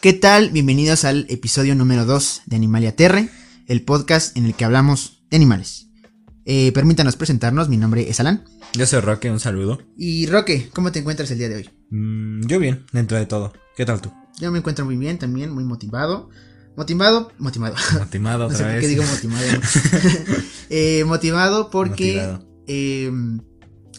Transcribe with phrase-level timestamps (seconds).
[0.00, 0.50] ¿Qué tal?
[0.50, 3.28] Bienvenidos al episodio número 2 de Animalia Terre,
[3.66, 5.88] el podcast en el que hablamos de animales.
[6.46, 8.44] Eh, permítanos presentarnos, mi nombre es Alan.
[8.74, 9.82] Yo soy Roque, un saludo.
[9.96, 11.70] Y Roque, ¿cómo te encuentras el día de hoy?
[11.90, 13.52] Mm, yo bien, dentro de todo.
[13.76, 14.10] ¿Qué tal tú?
[14.38, 16.30] Yo me encuentro muy bien también, muy motivado.
[16.76, 17.74] Motivado, motivado.
[17.98, 18.80] Motivado no otra sé por vez.
[18.80, 19.46] qué digo motivado.
[20.72, 22.46] Eh, motivado porque Motivado.
[22.68, 23.10] eh,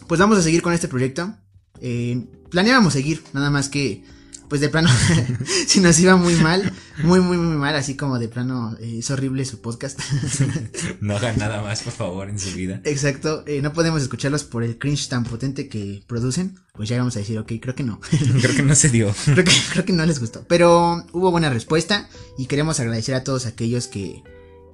[0.08, 1.36] pues vamos a seguir con este proyecto.
[1.80, 4.02] Eh, planeábamos seguir, nada más que
[4.52, 4.90] pues de plano
[5.66, 9.10] si nos iba muy mal, muy muy muy mal, así como de plano eh, es
[9.10, 9.98] horrible su podcast.
[11.00, 12.82] No hagan nada más, por favor, en su vida.
[12.84, 16.58] Exacto, eh, no podemos escucharlos por el cringe tan potente que producen.
[16.74, 17.98] Pues ya vamos a decir, ok, creo que no.
[18.42, 19.14] Creo que no se dio.
[19.24, 20.44] creo, que, creo que no les gustó.
[20.46, 24.22] Pero hubo buena respuesta y queremos agradecer a todos aquellos que,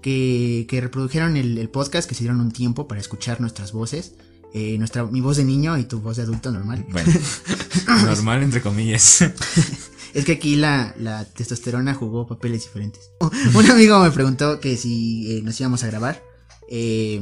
[0.02, 4.14] que, que reprodujeron el, el podcast, que se dieron un tiempo para escuchar nuestras voces.
[4.54, 6.86] Eh, nuestra, mi voz de niño y tu voz de adulto normal.
[6.90, 7.12] Bueno,
[8.04, 9.24] normal entre comillas.
[10.14, 13.10] Es que aquí la, la testosterona jugó papeles diferentes.
[13.54, 16.22] Un amigo me preguntó que si eh, nos íbamos a grabar.
[16.70, 17.20] Eh,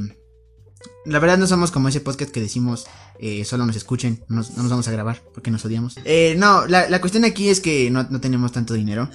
[1.04, 2.86] la verdad no somos como ese podcast que decimos
[3.18, 5.96] eh, solo nos escuchen, no nos, no nos vamos a grabar porque nos odiamos.
[6.04, 9.08] Eh, no, la, la cuestión aquí es que no, no tenemos tanto dinero.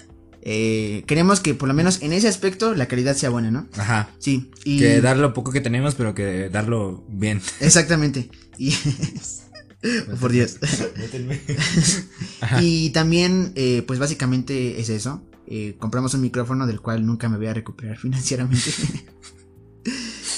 [0.43, 3.67] Eh, queremos que por lo menos en ese aspecto la calidad sea buena, ¿no?
[3.77, 4.09] Ajá.
[4.19, 4.51] Sí.
[4.63, 7.41] Y Que dar lo poco que tenemos, pero que darlo bien.
[7.59, 8.29] Exactamente.
[8.57, 8.75] Y...
[10.19, 10.57] Por Dios.
[12.41, 12.61] Ajá.
[12.61, 15.23] Y también, eh, pues básicamente es eso.
[15.47, 18.71] Eh, compramos un micrófono del cual nunca me voy a recuperar financieramente.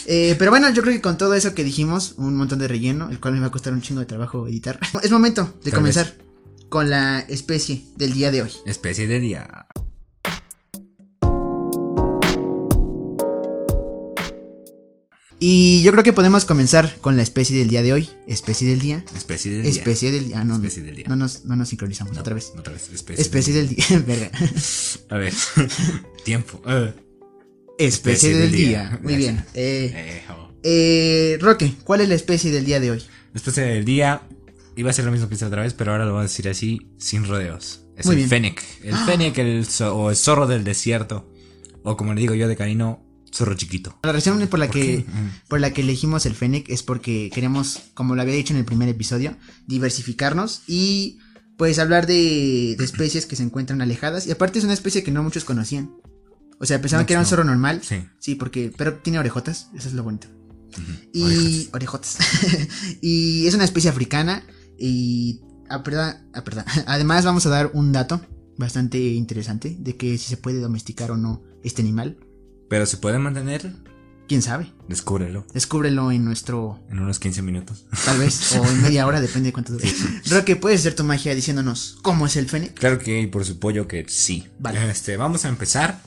[0.05, 3.09] Eh, pero bueno, yo creo que con todo eso que dijimos, un montón de relleno,
[3.09, 4.79] el cual me va a costar un chingo de trabajo editar.
[5.01, 6.15] Es momento de Tal comenzar
[6.69, 8.51] con la especie del día de hoy.
[8.65, 9.67] Especie de día.
[15.45, 18.09] Y yo creo que podemos comenzar con la especie del día de hoy.
[18.27, 19.03] Especie del día.
[19.13, 19.71] Especie del día.
[19.71, 20.39] Especie del día.
[20.39, 20.63] Ah, no, no.
[20.63, 21.05] Especie del día.
[21.09, 22.53] No nos, no nos sincronizamos No, otra vez.
[22.57, 22.89] Otra vez.
[22.93, 23.85] Especie, Especie del día.
[24.07, 24.31] Verga.
[25.09, 25.33] A ver.
[26.23, 26.61] Tiempo.
[27.77, 28.97] Especie del día.
[29.03, 29.43] Muy bien.
[29.53, 30.49] Eh, Eh, oh.
[30.63, 33.03] eh, Roque, ¿cuál es la especie del día de hoy?
[33.35, 34.21] Especie del día.
[34.77, 36.47] Iba a ser lo mismo que hice otra vez, pero ahora lo voy a decir
[36.47, 37.81] así, sin rodeos.
[37.97, 38.29] Es Muy el bien.
[38.29, 38.63] fennec.
[38.81, 41.29] El fennec, el o el zorro del desierto.
[41.83, 43.02] O como le digo yo de cariño,
[43.33, 43.97] zorro chiquito.
[44.03, 45.05] La razón por la ¿Por que qué?
[45.47, 48.65] Por la que elegimos el Fennec es porque queremos, como lo había dicho en el
[48.65, 49.35] primer episodio,
[49.67, 51.19] diversificarnos y
[51.57, 54.27] pues hablar de, de especies que se encuentran alejadas.
[54.27, 55.91] Y aparte es una especie que no muchos conocían.
[56.59, 57.81] O sea, pensaban No, que era un zorro normal.
[57.83, 58.05] Sí.
[58.19, 60.27] Sí, porque, pero tiene orejotas, eso es lo bonito.
[61.13, 62.17] Y orejotas.
[63.01, 64.43] y es una especie africana
[64.79, 66.65] y ah, perdón, ah, perdón.
[66.87, 68.21] además vamos a dar un dato
[68.57, 72.17] bastante interesante de que si se puede domesticar o no este animal.
[72.73, 73.71] Pero se puede mantener,
[74.27, 74.71] ¿Quién sabe?
[74.89, 77.85] descúbrelo Descúbrelo en nuestro en unos 15 minutos.
[78.03, 79.87] Tal vez, o en media hora, depende de cuánto dure.
[80.25, 82.73] Roque, ¿puedes hacer tu magia diciéndonos cómo es el Fennec?
[82.73, 84.47] Claro que y por su pollo que sí.
[84.57, 84.89] Vale.
[84.89, 86.01] Este, vamos a empezar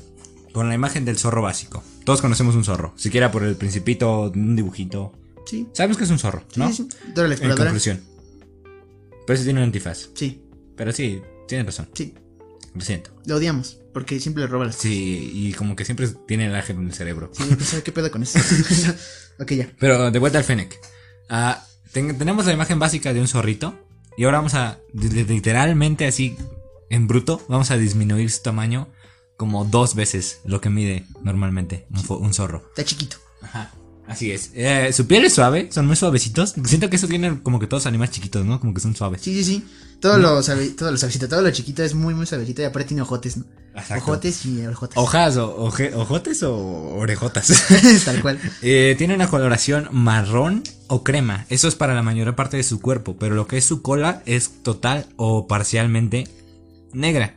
[0.52, 1.84] con la imagen del zorro básico.
[2.04, 5.12] Todos conocemos un zorro, siquiera por el principito, un dibujito.
[5.46, 5.68] Sí.
[5.72, 6.68] Sabemos que es un zorro, Sí, ¿no?
[6.72, 6.98] sí, sí.
[7.14, 7.70] Dora la En exploradora.
[7.70, 8.00] conclusión.
[9.24, 10.08] Pero sí tiene un antifaz.
[10.14, 10.42] Sí,
[10.76, 11.88] Pero sí, tiene razón.
[11.94, 12.12] sí.
[12.74, 13.10] Lo siento.
[13.24, 16.76] Lo odiamos, porque siempre le roba las Sí, y como que siempre tiene el ángel
[16.76, 17.30] en el cerebro.
[17.32, 18.38] Sí, pues, ¿sabe ¿qué pedo con eso?
[19.40, 19.72] ok, ya.
[19.80, 20.78] Pero de vuelta al Fennec.
[21.30, 23.74] Ah, ten- tenemos la imagen básica de un zorrito.
[24.18, 26.36] Y ahora vamos a, literalmente así,
[26.90, 28.88] en bruto, vamos a disminuir su tamaño
[29.38, 32.64] como dos veces lo que mide normalmente un, fo- un zorro.
[32.68, 33.16] Está chiquito.
[33.40, 33.72] Ajá.
[34.08, 34.50] Así es.
[34.54, 36.54] Eh, su piel es suave, son muy suavecitos.
[36.64, 38.60] Siento que eso tiene como que todos los animales chiquitos, ¿no?
[38.60, 39.20] Como que son suaves.
[39.20, 39.64] Sí, sí, sí.
[40.00, 42.62] Todo lo sabe, todo lo suavecito, todo lo chiquito es muy, muy suavecito.
[42.62, 43.44] Y aparte tiene ojotes, ¿no?
[43.74, 44.04] Exacto.
[44.04, 44.96] Ojotes y orejotas.
[44.96, 46.54] Hojas o oje- ojotes o
[46.96, 47.52] orejotas.
[48.04, 48.38] Tal cual.
[48.62, 51.46] Eh, tiene una coloración marrón o crema.
[51.48, 54.22] Eso es para la mayor parte de su cuerpo, pero lo que es su cola
[54.26, 56.28] es total o parcialmente
[56.92, 57.34] negra.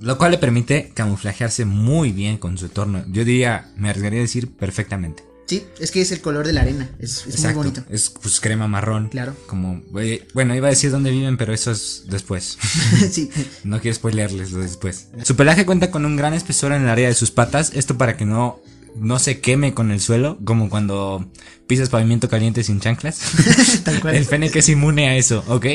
[0.00, 3.04] Lo cual le permite camuflajearse muy bien con su entorno.
[3.08, 5.24] Yo diría, me arriesgaría a decir perfectamente.
[5.46, 6.90] Sí, es que es el color de la arena.
[6.98, 7.84] Es, es muy bonito.
[7.88, 9.08] Es pues crema marrón.
[9.10, 9.36] Claro.
[9.46, 12.58] Como, eh, bueno, iba a decir dónde viven, pero eso es después.
[13.12, 13.30] sí.
[13.64, 15.08] No quiero spoilearles lo después.
[15.22, 17.70] Su pelaje cuenta con un gran espesor en el área de sus patas.
[17.74, 18.60] Esto para que no,
[18.96, 21.30] no se queme con el suelo, como cuando
[21.68, 23.20] pisas pavimento caliente sin chanclas.
[23.84, 24.14] Tal cual.
[24.16, 25.66] el fennec es inmune a eso, ¿ok?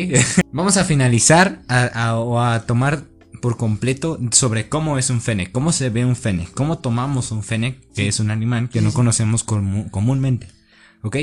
[0.52, 3.06] Vamos a finalizar a, a- o a tomar
[3.42, 7.44] por completo sobre cómo es un fennec, cómo se ve un fennec, cómo tomamos un
[7.44, 10.48] fennec, que es un animal que no conocemos comu- comúnmente,
[11.02, 11.18] ¿ok?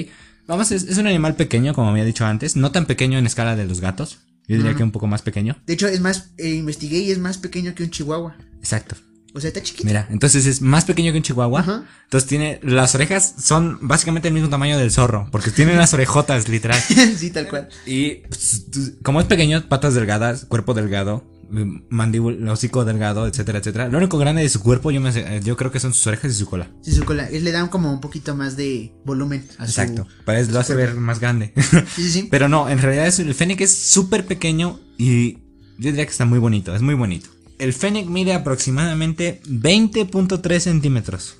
[0.46, 3.54] Vamos, es, es un animal pequeño, como había dicho antes, no tan pequeño en escala
[3.56, 4.18] de los gatos.
[4.46, 5.58] Yo diría que un poco más pequeño.
[5.66, 8.34] De hecho, es más, eh, investigué y es más pequeño que un chihuahua.
[8.58, 8.96] Exacto.
[9.34, 9.84] O sea, está chiquito.
[9.86, 11.60] Mira, entonces es más pequeño que un chihuahua.
[11.60, 11.84] Ajá.
[12.04, 16.48] Entonces tiene, las orejas son básicamente el mismo tamaño del zorro, porque tiene las orejotas,
[16.48, 16.80] literal.
[17.18, 17.68] sí, tal cual.
[17.84, 18.64] Y pues,
[19.02, 23.88] como es pequeño, patas delgadas, cuerpo delgado, mandíbula, hocico delgado, etcétera, etcétera.
[23.88, 26.34] Lo único grande de su cuerpo, yo, me, yo creo que son sus orejas y
[26.34, 26.70] su cola.
[26.82, 27.28] Sí, su cola.
[27.30, 29.80] Le dan como un poquito más de volumen a su.
[29.80, 30.06] Exacto.
[30.24, 31.52] Parece, lo hace ver más grande.
[31.56, 32.22] Sí, sí, sí.
[32.30, 35.34] Pero no, en realidad es, el Fennec es súper pequeño y
[35.78, 37.28] yo diría que está muy bonito, es muy bonito.
[37.58, 41.38] El Fennec mide aproximadamente 20.3 centímetros.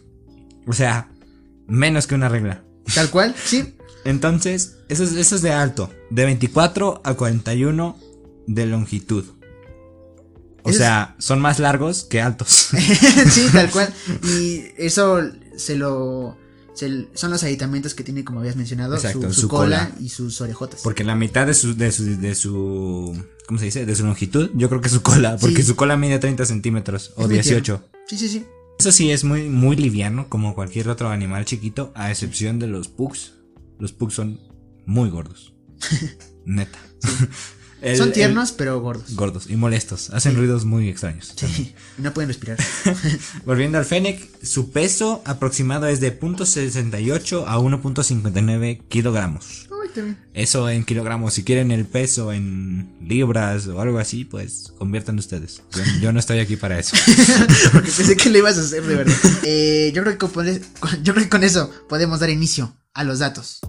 [0.67, 1.11] O sea,
[1.67, 2.65] menos que una regla.
[2.95, 3.75] Tal cual, sí.
[4.05, 5.91] Entonces, eso es, eso es de alto.
[6.11, 7.99] De 24 a 41
[8.47, 9.25] de longitud.
[10.69, 12.49] O Eso sea, son más largos que altos.
[13.31, 13.93] sí, tal cual.
[14.25, 15.21] Y eso
[15.57, 16.37] se lo.
[17.15, 20.01] son los aditamentos que tiene, como habías mencionado, Exacto, su, cola, cola.
[20.01, 20.81] y sus orejotas.
[20.83, 23.87] Porque la mitad de su, de su, de su, ¿cómo se dice?
[23.87, 25.37] De su longitud, yo creo que es su cola.
[25.41, 25.69] Porque Sí.
[25.69, 27.83] su cola mide 30 centímetros o Es muy 18.
[28.07, 28.47] Sí, sí, sí.
[28.79, 32.87] Eso sí es muy, muy liviano, como cualquier otro animal chiquito, a excepción de los
[32.89, 33.33] pugs.
[33.81, 34.41] Los pugs son
[34.87, 35.53] muy gordos.
[36.45, 36.79] Neta.
[37.81, 39.15] El- son el- tiernos, pero gordos.
[39.15, 40.11] gordos y molestos.
[40.11, 41.33] Hacen ruidos muy extraños.
[41.37, 42.59] Sí, no pueden respirar.
[43.45, 49.69] Volviendo al Fennec, su peso aproximado es de 0.68 a 1.59 kilogramos.
[50.35, 51.35] Eso en kilogramos.
[51.35, 55.63] Si quieren el peso en libras o algo así, pues conviertan ustedes.
[55.75, 56.97] Yo, yo no estoy aquí para eso.
[57.73, 59.17] Porque pensé que lo ibas a hacer de verdad.
[59.45, 60.47] Eh, yo, creo que con,
[61.03, 63.61] yo creo que con eso podemos dar inicio a los datos.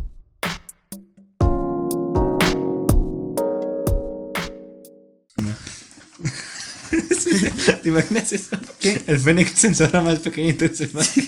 [7.84, 8.58] ¿Te imaginas eso?
[8.80, 9.02] ¿Qué?
[9.08, 11.12] El Fennec sensora más pequeñito es el más.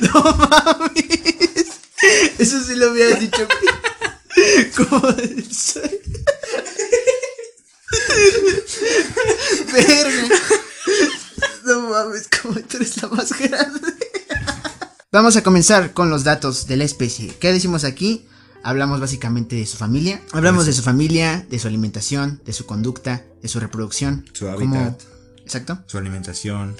[0.00, 1.66] No mames.
[2.38, 3.46] Eso sí lo hubieras dicho.
[4.76, 5.78] ¿Cómo es?
[9.72, 10.38] Verga.
[11.64, 13.92] No mames, como tú eres la más grande.
[15.12, 17.34] Vamos a comenzar con los datos de la especie.
[17.38, 18.26] ¿Qué decimos aquí?
[18.68, 20.20] Hablamos básicamente de su familia.
[20.32, 24.24] Hablamos de su familia, de su alimentación, de su conducta, de su reproducción.
[24.32, 25.02] Su cómo- hábitat.
[25.42, 25.78] Exacto.
[25.86, 26.76] Su alimentación.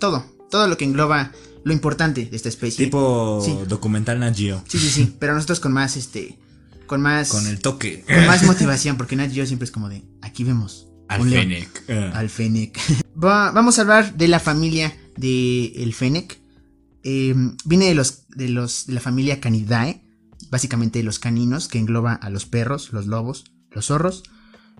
[0.00, 0.24] Todo.
[0.50, 1.32] Todo lo que engloba
[1.64, 2.86] lo importante de esta especie.
[2.86, 3.56] Tipo Sí.
[3.68, 4.62] documental Nat Geo.
[4.66, 5.14] Sí, sí, sí.
[5.20, 6.38] Pero nosotros con más, este.
[6.86, 7.28] Con más.
[7.28, 8.02] Con el toque.
[8.06, 8.96] con más motivación.
[8.96, 10.02] Porque Nat Geo siempre es como de.
[10.22, 10.86] Aquí vemos.
[11.08, 11.42] Al un león".
[11.44, 11.84] Fennec.
[11.90, 12.12] Ah.
[12.18, 12.78] Al Fennec.
[13.22, 16.38] Va- vamos a hablar de la familia del el Fennec.
[17.04, 17.34] Eh,
[17.64, 18.86] viene de los, de los.
[18.86, 20.02] de la familia Canidae.
[20.50, 24.22] Básicamente los caninos, que engloba a los perros, los lobos, los zorros,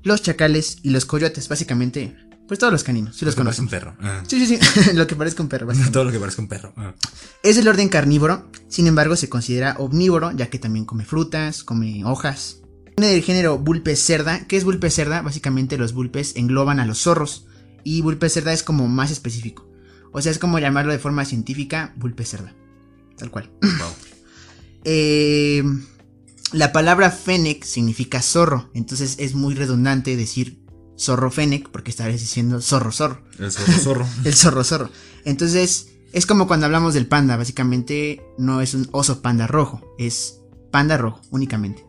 [0.02, 1.48] los chacales y los coyotes.
[1.48, 2.16] Básicamente.
[2.46, 3.14] Pues todos los caninos.
[3.14, 3.94] Sí los parece un perro.
[4.00, 4.22] Ah.
[4.26, 4.92] Sí, sí, sí.
[4.94, 5.68] lo que parezca un perro.
[5.92, 6.72] Todo lo que parezca un perro.
[6.78, 6.94] Ah.
[7.42, 12.04] Es del orden carnívoro, sin embargo se considera omnívoro ya que también come frutas, come
[12.06, 12.62] hojas.
[12.96, 14.46] Viene del género Vulpes cerda.
[14.46, 15.20] ¿Qué es Vulpes cerda?
[15.20, 17.46] Básicamente los vulpes engloban a los zorros
[17.84, 19.68] y Vulpes cerda es como más específico.
[20.12, 22.54] O sea, es como llamarlo de forma científica Vulpes cerda.
[23.16, 23.50] Tal cual.
[23.60, 23.88] Wow.
[24.84, 25.62] Eh,
[26.52, 30.58] la palabra fennec significa zorro, entonces es muy redundante decir
[30.98, 33.22] zorro fennec porque estarías diciendo zorro zorro.
[33.38, 34.06] El zorro zorro.
[34.24, 34.90] El zorro zorro.
[35.24, 37.36] Entonces, es como cuando hablamos del panda.
[37.36, 39.94] Básicamente, no es un oso panda rojo.
[39.98, 40.40] Es
[40.70, 41.84] panda rojo, únicamente.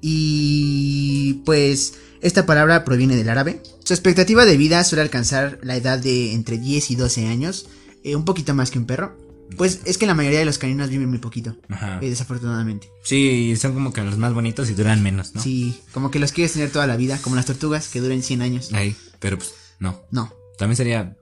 [0.00, 3.62] Y pues, esta palabra proviene del árabe.
[3.84, 7.68] Su expectativa de vida suele alcanzar la edad de entre 10 y 12 años.
[8.02, 9.16] eh, un poquito más que un perro.
[9.56, 11.56] Pues es que la mayoría de los caninos viven muy poquito.
[11.68, 11.98] Ajá.
[12.02, 12.90] eh, desafortunadamente.
[13.02, 15.42] Sí, son como que los más bonitos y duran menos, ¿no?
[15.42, 17.18] Sí, como que los quieres tener toda la vida.
[17.22, 18.72] Como las tortugas que duran 100 años.
[18.72, 20.00] Ahí, pero pues, no.
[20.10, 20.32] No.
[20.58, 21.16] También sería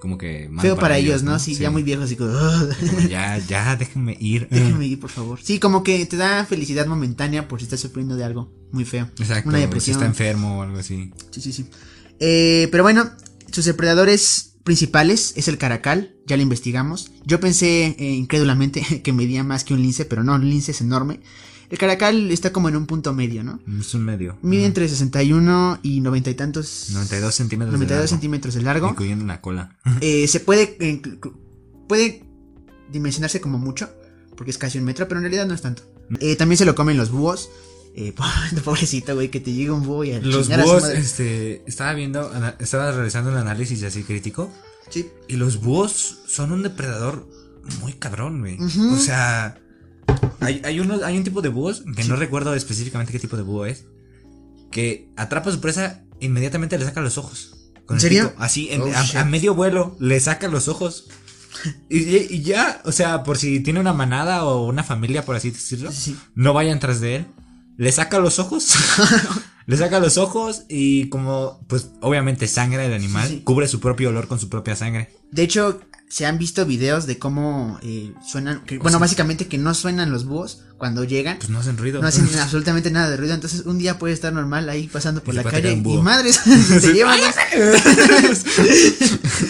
[0.00, 1.38] como que malo Feo para, ellos, ¿no?
[1.38, 1.62] Sí, Sí.
[1.62, 2.06] ya muy viejos.
[2.06, 4.48] Así como, Como ya, ya, déjenme ir.
[4.50, 5.38] Déjenme ir, por favor.
[5.42, 9.08] Sí, como que te da felicidad momentánea por si estás sufriendo de algo muy feo.
[9.18, 9.48] Exacto.
[9.48, 9.94] Una Si depresión.
[9.96, 11.12] está enfermo o algo así.
[11.30, 11.66] Sí, sí, sí.
[12.18, 13.10] Eh, pero bueno,
[13.52, 17.10] sus depredadores principales es el caracal, ya lo investigamos.
[17.24, 20.80] Yo pensé eh, incrédulamente que medía más que un lince, pero no, un lince es
[20.80, 21.20] enorme.
[21.72, 23.58] El caracal está como en un punto medio, ¿no?
[23.80, 24.36] Es un medio.
[24.42, 26.90] Mide entre 61 y 90 y tantos.
[26.92, 27.72] 92 centímetros.
[27.72, 28.88] 92 de largo, centímetros de largo.
[28.90, 29.78] Incluyendo una cola.
[30.02, 31.00] Eh, se puede, eh,
[31.88, 32.24] puede
[32.92, 33.88] dimensionarse como mucho,
[34.36, 35.82] porque es casi un metro, pero en realidad no es tanto.
[36.20, 37.48] Eh, también se lo comen los búhos.
[37.94, 38.14] Eh,
[38.64, 42.30] pobrecito, güey, que te llegue un búho y a Los a búhos, este, estaba viendo,
[42.58, 44.50] estaba realizando un análisis así crítico.
[44.88, 45.10] Sí.
[45.28, 47.28] Y los búhos son un depredador
[47.80, 48.58] muy cabrón, güey.
[48.92, 49.58] O sea,
[50.40, 53.42] hay, hay, unos, hay un tipo de búhos, que no recuerdo específicamente qué tipo de
[53.42, 53.86] búho es,
[54.70, 57.70] que atrapa a su presa inmediatamente le saca los ojos.
[57.86, 58.30] Con ¿En el serio?
[58.30, 58.42] pico.
[58.42, 61.08] Así, en- Oh, a, medio vuelo, le saca los ojos.
[61.88, 61.98] Y,
[62.34, 65.92] y ya, o sea, por si tiene una manada o una familia, por así decirlo,
[65.92, 66.16] sí.
[66.34, 67.26] no vayan tras de él.
[67.82, 68.74] Le saca los ojos
[69.66, 73.40] Le saca los ojos y como, pues obviamente sangra el animal, Sí, sí.
[73.42, 75.08] cubre su propio olor con su propia sangre.
[75.30, 78.62] De hecho, se han visto videos de cómo eh, suenan.
[78.64, 81.38] que- bueno, básicamente que no suenan los búhos cuando llegan.
[81.38, 82.02] Pues no hacen ruido.
[82.02, 83.34] No hacen absolutamente nada de ruido.
[83.34, 86.36] Entonces, un día puede estar normal ahí pasando por Y la calle y madres
[86.80, 87.18] se llevan.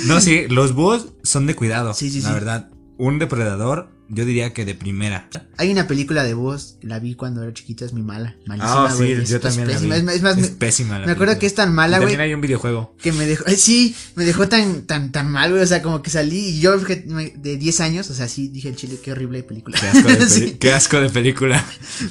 [0.07, 1.95] no, sí, los búhos son de cuidado.
[1.95, 2.35] Sí, sí, la sí.
[2.35, 2.71] verdad.
[2.99, 5.29] Un depredador, yo diría que de primera.
[5.57, 8.37] Hay una película de búhos, la vi cuando era chiquita, es muy mala.
[8.47, 9.89] Malísima, Ah, sí, yo es también la vi.
[9.89, 9.97] pésima.
[10.13, 12.09] Es, es más, Es me, pésima la me acuerdo que es tan mala, güey.
[12.11, 12.95] También hay un videojuego.
[13.01, 16.03] que me dejó, eh, sí, me dejó tan, tan, tan mal, güey, o sea, como
[16.03, 19.43] que salí y yo de 10 años, o sea, sí, dije el chile, qué horrible
[19.43, 19.79] película.
[19.81, 21.65] Qué asco de, peli- Sí, qué asco de película.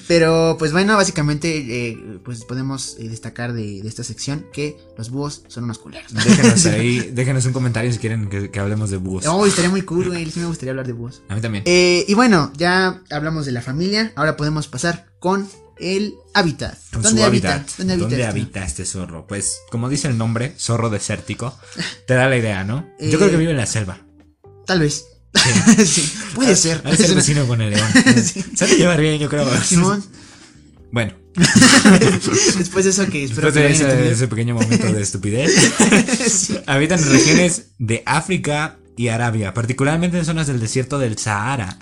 [0.07, 5.09] Pero, pues bueno, básicamente, eh, pues podemos eh, destacar de, de esta sección que los
[5.09, 6.13] búhos son unos culeros.
[6.13, 9.25] Déjenos ahí, déjenos un comentario si quieren que, que hablemos de búhos.
[9.27, 11.21] Oh, estaría muy cool, güey, sí me gustaría hablar de búhos.
[11.29, 11.63] A mí también.
[11.67, 15.47] Eh, y bueno, ya hablamos de la familia, ahora podemos pasar con
[15.79, 16.77] el hábitat.
[16.91, 17.53] Con ¿Dónde su habita?
[17.55, 17.77] hábitat.
[17.77, 18.03] ¿Dónde habita?
[18.09, 18.27] ¿Dónde este?
[18.29, 19.25] habita este zorro?
[19.27, 21.57] Pues, como dice el nombre, zorro desértico,
[22.07, 22.87] te da la idea, ¿no?
[22.99, 23.99] Yo Eh, creo que vive en la selva.
[24.65, 25.05] Tal vez.
[25.85, 26.81] Sí, puede ser.
[26.85, 27.87] Ha de ser vecino con el león.
[28.23, 28.43] Sí.
[28.59, 29.49] De llevar bien, yo creo.
[29.63, 30.03] Simón,
[30.91, 31.13] Bueno,
[32.57, 35.51] después de eso que espero después que de ese, ese pequeño momento de estupidez,
[36.67, 41.77] habitan en regiones de África y Arabia, particularmente en zonas del desierto del Sahara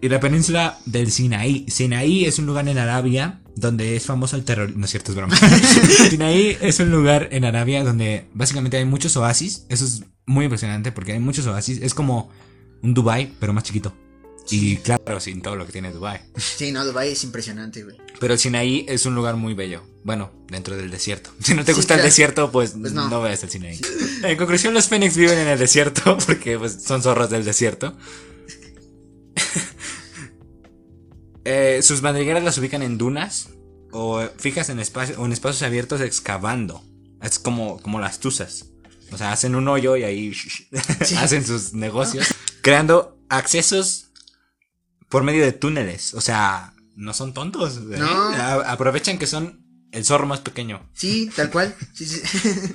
[0.00, 1.66] y la península del Sinaí.
[1.68, 4.80] Sinaí es un lugar en Arabia donde es famoso el terrorismo.
[4.80, 5.36] No es cierto, es broma.
[6.10, 9.66] Sinaí es un lugar en Arabia donde básicamente hay muchos oasis.
[9.68, 11.80] Eso es muy impresionante porque hay muchos oasis.
[11.82, 12.30] Es como
[12.82, 13.94] un Dubai, pero más chiquito.
[14.50, 16.20] Y claro, sin todo lo que tiene Dubai.
[16.36, 17.96] Sí, no, Dubai es impresionante, güey.
[18.18, 19.82] Pero el Sinaí es un lugar muy bello.
[20.04, 21.30] Bueno, dentro del desierto.
[21.40, 23.08] Si no te Sí, gusta el desierto, pues, Pues no.
[23.08, 23.22] no.
[23.22, 23.80] veas el Sinaí.
[24.22, 27.96] En conclusión, los Fénix viven en el desierto porque pues, son zorros del desierto.
[31.44, 33.48] Eh, sus madrigueras las ubican en dunas
[33.92, 36.84] o fijas en, espacio, o en espacios abiertos excavando.
[37.22, 38.66] Es como, como las tuzas.
[39.10, 40.32] O sea, hacen un hoyo y ahí
[41.18, 42.26] hacen sus negocios.
[42.60, 44.09] Creando accesos
[45.10, 46.14] por medio de túneles.
[46.14, 47.76] O sea, no son tontos.
[47.76, 47.98] ¿eh?
[47.98, 48.30] No.
[48.64, 50.88] Aprovechan que son el zorro más pequeño.
[50.94, 51.74] Sí, tal cual.
[51.92, 52.22] Sí, sí.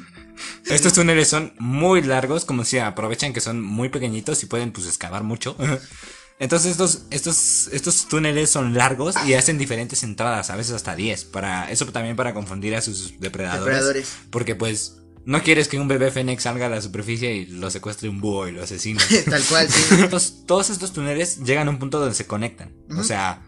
[0.65, 4.85] Estos túneles son muy largos, como decía, aprovechan que son muy pequeñitos y pueden pues
[4.85, 5.55] excavar mucho.
[6.39, 11.23] Entonces estos, estos, estos túneles son largos y hacen diferentes entradas, a veces hasta 10.
[11.25, 13.63] Para, eso también para confundir a sus depredadores.
[13.63, 14.15] Depredadores.
[14.31, 18.09] Porque pues no quieres que un bebé fénix salga a la superficie y lo secuestre
[18.09, 19.01] un búho y lo asesine.
[19.29, 19.95] tal cual, sí.
[19.99, 22.75] Entonces, todos estos túneles llegan a un punto donde se conectan.
[22.97, 23.41] O sea,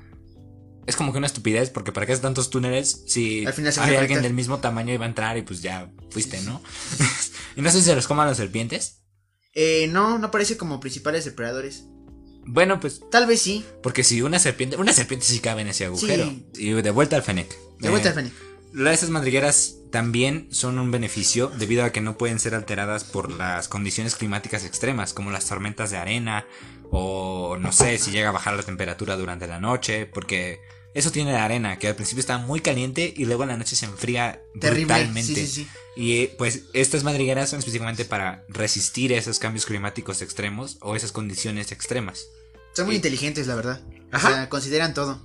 [0.87, 3.81] es como que una estupidez, porque para qué hacer tantos túneles si Al final hay
[3.81, 4.23] alguien conectar.
[4.23, 6.61] del mismo tamaño y va a entrar y pues ya fuiste, ¿no?
[7.55, 9.03] y no sé si se los coman las serpientes.
[9.53, 11.83] Eh, no, no parece como principales depredadores.
[12.49, 13.65] Bueno, pues, Tal vez sí.
[13.83, 16.31] porque si una serpiente, una serpiente sí cabe en ese agujero.
[16.55, 17.49] Y de vuelta al Fennec.
[17.79, 18.33] De vuelta Eh, al Fennec.
[18.75, 23.67] Estas madrigueras también son un beneficio debido a que no pueden ser alteradas por las
[23.67, 26.45] condiciones climáticas extremas, como las tormentas de arena
[26.91, 30.59] o no sé si llega a bajar la temperatura durante la noche, porque
[30.93, 33.75] eso tiene la arena, que al principio está muy caliente y luego en la noche
[33.75, 34.85] se enfría Terrible.
[34.95, 35.33] brutalmente.
[35.35, 35.67] Sí, sí, sí.
[35.95, 41.71] Y pues estas madrigueras son específicamente para resistir esos cambios climáticos extremos o esas condiciones
[41.71, 42.25] extremas.
[42.75, 43.81] Son muy Y- inteligentes, la verdad.
[44.11, 44.27] Ajá.
[44.27, 45.21] O sea, consideran todo.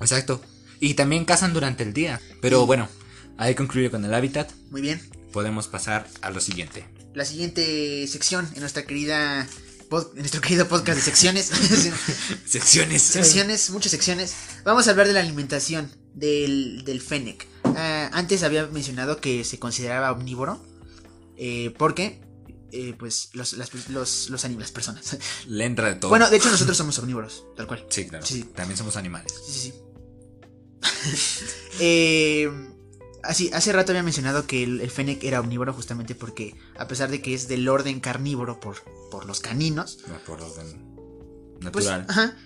[0.00, 0.40] Exacto.
[0.80, 2.20] Y también cazan durante el día.
[2.40, 2.88] Pero bueno,
[3.36, 4.50] ahí concluyo con el hábitat.
[4.70, 5.00] Muy bien.
[5.32, 6.86] Podemos pasar a lo siguiente.
[7.14, 9.46] La siguiente sección en nuestra querida
[9.90, 11.46] pod- en nuestro querido podcast de secciones.
[12.46, 13.02] Secciones.
[13.02, 14.34] secciones, muchas secciones.
[14.64, 17.46] Vamos a hablar de la alimentación del, del Fennec.
[17.64, 20.64] Ah, antes había mencionado que se consideraba omnívoro.
[21.36, 22.20] eh, porque,
[22.72, 25.16] eh, pues, los, las, los, los anim- las personas.
[25.46, 26.08] Le entra de todo.
[26.10, 27.84] Bueno, de hecho, nosotros somos omnívoros, tal cual.
[27.88, 28.24] sí, claro.
[28.26, 28.44] sí.
[28.54, 29.32] También somos animales.
[29.46, 29.74] Sí, sí, sí.
[31.82, 32.50] Eh,
[33.22, 37.10] así, hace rato había mencionado que el, el Fennec era omnívoro justamente porque, a pesar
[37.10, 38.76] de que es del orden carnívoro por,
[39.10, 40.94] por los caninos, No, por orden
[41.72, 42.06] pues, natural.
[42.08, 42.36] ajá,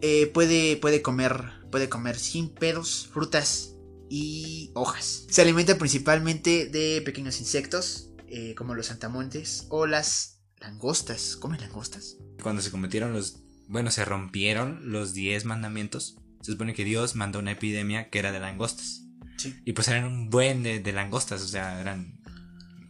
[0.00, 3.74] eh, puede, puede comer, puede comer sin pedos, frutas
[4.08, 5.26] y hojas.
[5.28, 11.36] Se alimenta principalmente de pequeños insectos, eh, como los santamontes o las langostas.
[11.36, 12.16] ¿Comen langostas?
[12.42, 13.40] Cuando se cometieron los.
[13.66, 16.16] Bueno, se rompieron los 10 mandamientos.
[16.44, 19.04] Se supone que Dios mandó una epidemia que era de langostas.
[19.38, 19.56] Sí.
[19.64, 22.20] Y pues eran un buen de, de langostas, o sea, eran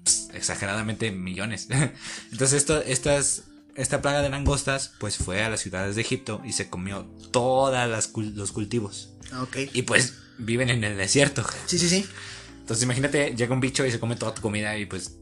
[0.02, 1.68] pues, exageradamente millones.
[2.32, 3.44] Entonces esto, estas,
[3.76, 8.10] esta plaga de langostas pues fue a las ciudades de Egipto y se comió todos
[8.12, 9.10] los cultivos.
[9.40, 9.56] Ok.
[9.72, 11.46] Y pues viven en el desierto.
[11.66, 12.04] Sí, sí, sí.
[12.58, 15.18] Entonces imagínate, llega un bicho y se come toda tu comida y pues...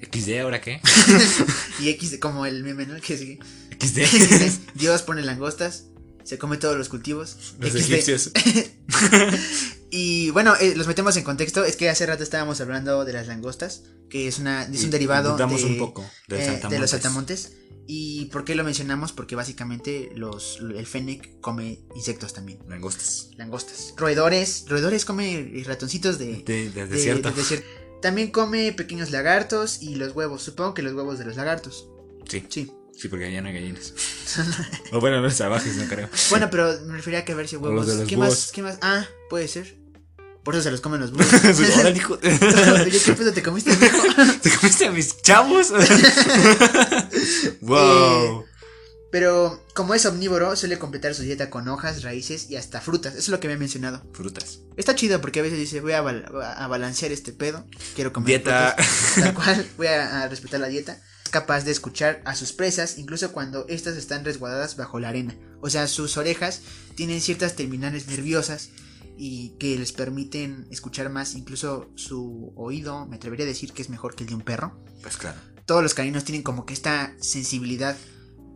[0.00, 0.80] XD, ¿ahora qué?
[1.80, 3.00] Y X como el meme, ¿no?
[3.00, 3.40] Que sigue.
[3.80, 4.60] XD.
[4.74, 5.86] Dios pone langostas,
[6.24, 7.54] se come todos los cultivos.
[7.58, 7.76] Los XD.
[7.76, 8.30] egipcios.
[9.96, 11.64] Y bueno, eh, los metemos en contexto.
[11.64, 14.90] Es que hace rato estábamos hablando de las langostas, que es, una, es un Y
[14.90, 17.52] derivado de, un poco eh, de los saltamontes.
[17.86, 19.12] ¿Y por qué lo mencionamos?
[19.12, 22.58] Porque básicamente los, el fennec come insectos también.
[22.68, 23.30] Langostas.
[23.36, 23.94] Langostas.
[23.96, 24.64] Roedores.
[24.66, 27.30] Roedores come ratoncitos de, De, desierto.
[27.30, 27.64] desierto.
[28.02, 30.42] También come pequeños lagartos y los huevos.
[30.42, 31.86] Supongo que los huevos de los lagartos.
[32.28, 32.44] Sí.
[32.48, 32.68] Sí.
[32.96, 33.94] Sí, porque allá no hay gallinas.
[34.92, 36.08] O bueno, los salvajes, no creo.
[36.30, 37.86] Bueno, pero me refería a que a ver si huevos.
[37.86, 38.28] los ¿Qué búhos.
[38.28, 38.52] más?
[38.52, 38.78] ¿Qué más?
[38.82, 39.76] Ah, puede ser.
[40.44, 41.26] Por eso se los comen los búhos.
[41.78, 42.18] Órale, hijo.
[42.22, 43.74] Oye, ¿qué pedo te comiste?
[44.42, 45.72] ¿Te comiste a mis chavos?
[47.60, 48.44] wow.
[49.10, 53.12] Pero como es omnívoro, suele completar su dieta con hojas, raíces y hasta frutas.
[53.12, 54.02] Eso es lo que había mencionado.
[54.12, 54.58] Frutas.
[54.76, 56.26] Está chido porque a veces dice, voy a, bal-
[56.56, 57.64] a balancear este pedo.
[57.94, 58.74] Quiero comer Dieta.
[58.76, 61.00] frutas, Tal cual, voy a, a respetar la dieta.
[61.34, 65.34] Capaz de escuchar a sus presas, incluso cuando éstas están resguardadas bajo la arena.
[65.62, 66.60] O sea, sus orejas
[66.94, 68.70] tienen ciertas terminales nerviosas
[69.18, 71.34] y que les permiten escuchar más.
[71.34, 74.78] Incluso su oído, me atrevería a decir que es mejor que el de un perro.
[75.02, 75.36] Pues claro.
[75.66, 77.96] todos los caninos tienen como que esta sensibilidad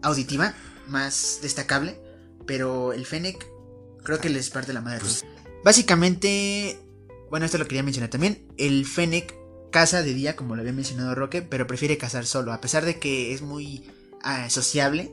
[0.05, 0.55] auditiva
[0.87, 2.01] más destacable,
[2.47, 3.45] pero el Fennec
[4.05, 5.25] creo que les parte la madre Pues-.
[5.65, 6.79] Básicamente,
[7.29, 9.35] bueno, esto lo quería mencionar también, el Fennec
[9.71, 12.99] caza de día, como lo había mencionado Roque, pero prefiere cazar solo, a pesar de
[12.99, 13.85] que es muy
[14.23, 15.13] ah, sociable.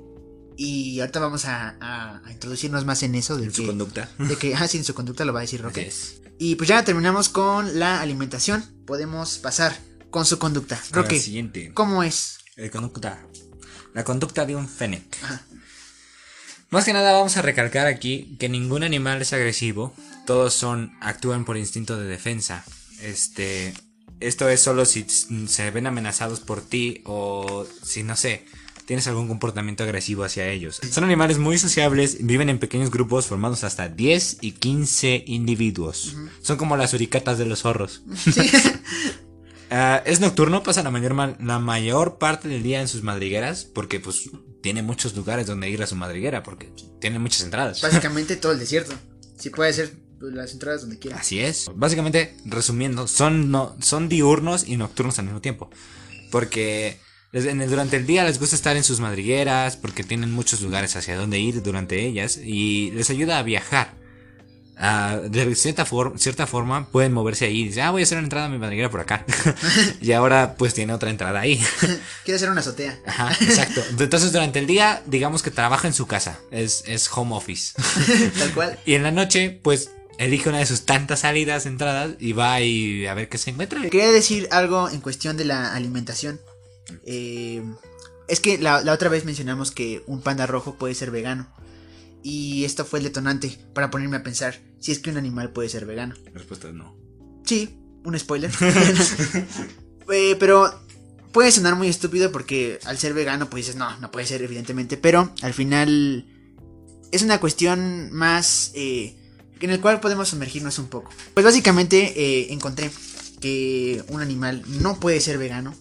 [0.57, 4.09] Y ahorita vamos a, a- a introducirnos más en eso, de su que, conducta.
[4.17, 5.85] de que, ah, sí, en su conducta lo va a decir Roque.
[5.88, 6.21] es.
[6.39, 9.77] Y pues ya terminamos con la alimentación, podemos pasar
[10.09, 10.81] con su conducta.
[10.91, 11.71] Roque, siguiente.
[11.74, 12.38] ¿cómo es?
[12.55, 13.25] El conducta.
[13.93, 15.03] La conducta de un fennec.
[15.24, 15.43] Ajá.
[16.69, 19.93] Más que nada vamos a recalcar aquí que ningún animal es agresivo.
[20.25, 22.63] Todos son actúan por instinto de defensa.
[23.01, 23.74] Este,
[24.19, 25.05] esto es solo si
[25.48, 28.45] se ven amenazados por ti o si no sé,
[28.86, 30.79] tienes algún comportamiento agresivo hacia ellos.
[30.91, 36.15] Son animales muy sociables, viven en pequeños grupos formados hasta 10 y 15 individuos.
[36.41, 38.03] Son como las uricatas de los zorros.
[38.15, 38.31] Sí.
[39.72, 43.65] Ah, es nocturno, pasa la mayor, ma- la mayor parte del día en sus madrigueras,
[43.65, 44.29] porque pues
[44.62, 47.81] tiene muchos lugares donde ir a su madriguera, porque tiene muchas entradas.
[47.81, 48.94] Básicamente todo el desierto.
[49.40, 49.96] Si puede ser
[50.31, 51.18] las entradas donde quiera.
[51.18, 51.70] Así es.
[51.75, 55.70] Básicamente, resumiendo, son, no, son diurnos y nocturnos al mismo tiempo.
[56.31, 57.00] Porque
[57.31, 60.61] les- en el- durante el día les gusta estar en sus madrigueras, porque tienen muchos
[60.61, 63.94] lugares hacia donde ir durante ellas, y les ayuda a viajar.
[64.77, 68.18] Ah, de cierta, for- cierta forma pueden moverse ahí y dicen, ah, voy a hacer
[68.18, 69.25] una entrada a mi madriguera por acá.
[70.01, 71.57] y ahora pues tiene otra entrada ahí.
[72.25, 73.00] Quiere hacer una azotea.
[73.05, 73.81] Ajá, exacto.
[73.98, 76.40] Entonces durante el día, digamos que trabaja en su casa.
[76.51, 77.74] Es, es home office.
[78.38, 78.77] Tal cual.
[78.85, 83.06] Y en la noche, pues, elige una de sus tantas salidas, entradas, y va y
[83.08, 83.82] a ver qué se encuentra.
[83.82, 86.40] Quería decir algo en cuestión de la alimentación.
[87.06, 87.64] Eh,
[88.28, 91.48] es que la, la otra vez mencionamos que un panda rojo puede ser vegano.
[92.24, 95.70] Y esto fue el detonante para ponerme a pensar si es que un animal puede
[95.70, 96.16] ser vegano.
[96.25, 96.98] La respuesta es no.
[97.44, 98.51] Sí, un spoiler.
[100.08, 100.72] Eh, pero
[101.32, 104.98] puede sonar muy estúpido porque al ser vegano pues dices, no, no puede ser evidentemente,
[104.98, 106.28] pero al final
[107.12, 109.25] es una cuestión más eh,
[109.61, 111.11] en el cual podemos sumergirnos un poco.
[111.33, 112.89] Pues básicamente eh, encontré
[113.39, 115.74] que un animal no puede ser vegano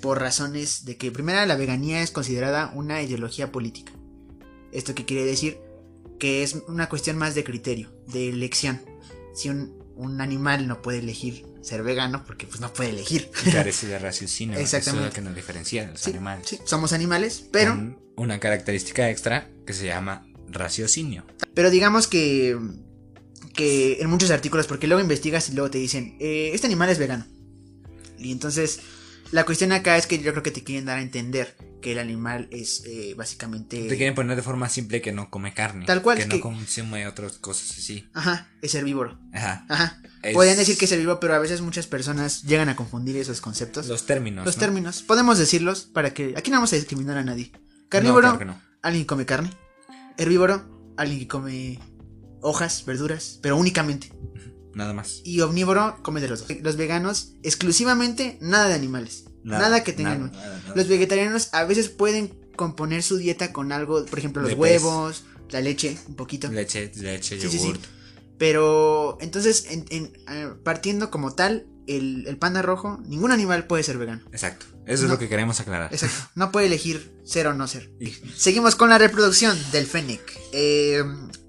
[0.00, 3.92] por razones de que primero la veganía es considerada una ideología política.
[4.72, 5.58] ¿Esto qué quiere decir?
[6.18, 8.80] Que es una cuestión más de criterio, de elección.
[9.34, 13.30] Si un, un animal no puede elegir ser vegano, porque pues no puede elegir.
[13.52, 14.58] Carece de raciocinio.
[14.58, 14.98] Exactamente.
[15.00, 16.48] Eso es lo que nos diferencia de los Sí, animales.
[16.48, 21.24] sí, somos animales, pero, Con una característica extra que se llama raciocinio.
[21.54, 22.58] pero digamos que,
[23.54, 26.98] que en muchos artículos, porque luego investigas y luego te dicen, eh, este animal es
[26.98, 27.26] vegano.
[28.18, 28.80] Y entonces,
[29.30, 31.98] la cuestión acá es que yo creo que te quieren dar a entender que el
[31.98, 33.88] animal es eh, básicamente...
[33.88, 35.84] Te quieren poner de forma simple que no come carne.
[35.84, 38.08] Tal cual, Que no consume otras cosas así.
[38.14, 39.18] Ajá, es herbívoro.
[39.32, 39.66] Ajá.
[39.68, 40.00] Ajá.
[40.22, 43.40] Es- Podrían decir que es herbívoro, pero a veces muchas personas llegan a confundir esos
[43.40, 43.88] conceptos.
[43.88, 44.46] Los términos.
[44.46, 44.60] Los ¿no?
[44.60, 45.02] términos.
[45.02, 46.34] Podemos decirlos para que...
[46.36, 47.50] Aquí no vamos a discriminar a nadie.
[47.88, 48.62] Carnívoro, No, claro no.
[48.82, 49.50] alguien que come carne.
[50.18, 51.80] Herbívoro, alguien que come
[52.42, 54.12] hojas, verduras, pero únicamente.
[54.74, 55.20] Nada más.
[55.24, 56.58] Y omnívoro come de los dos.
[56.62, 59.24] Los veganos, exclusivamente nada de animales.
[59.44, 60.30] Nada, que tengan.
[60.32, 60.62] nada.
[60.74, 64.60] Los vegetarianos a veces pueden componer su dieta con algo, por ejemplo, los De pez.
[64.82, 66.48] huevos, la leche, un poquito.
[66.48, 67.58] Leche, leche, Sí, sí, sí.
[67.64, 67.82] yogurt.
[68.38, 73.98] Pero entonces, en- en, partiendo como tal, el, el panda rojo, ningún animal puede ser
[73.98, 74.22] vegano.
[74.32, 74.66] Exacto.
[74.86, 75.06] Eso No.
[75.06, 75.92] es lo que queremos aclarar.
[75.92, 76.30] Exacto.
[76.34, 77.90] No puede elegir ser o no ser.
[78.36, 80.22] Seguimos con la reproducción del fennec.
[80.52, 81.02] Eh,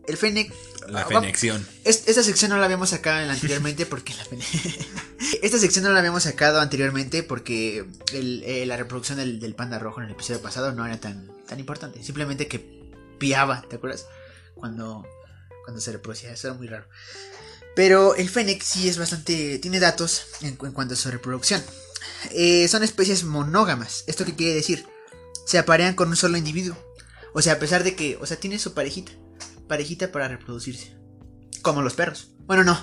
[0.07, 0.53] el fennec.
[0.87, 1.67] La ah, fenexión.
[1.83, 4.23] es- esta sección no la habíamos sacado anteriormente porque la
[5.41, 9.79] Esta sección no la habíamos sacado anteriormente porque el- eh, la reproducción del, del panda
[9.79, 12.03] rojo en el episodio pasado no era tan, tan importante.
[12.03, 14.05] Simplemente que piaba, ¿te acuerdas?
[14.55, 15.05] Cuando,
[15.63, 16.31] cuando se reproducía.
[16.33, 16.85] Eso era muy raro.
[17.75, 19.57] Pero el fennec sí es bastante.
[19.59, 21.63] tiene datos en, en cuanto a su reproducción.
[22.31, 24.03] Eh, son especies monógamas.
[24.07, 24.85] ¿Esto qué quiere decir?
[25.45, 26.77] Se aparean con un solo individuo.
[27.33, 28.17] O sea, a pesar de que.
[28.21, 29.11] O sea, tiene su parejita.
[29.67, 30.95] Parejita para reproducirse.
[31.61, 32.29] Como los perros.
[32.45, 32.73] Bueno, no.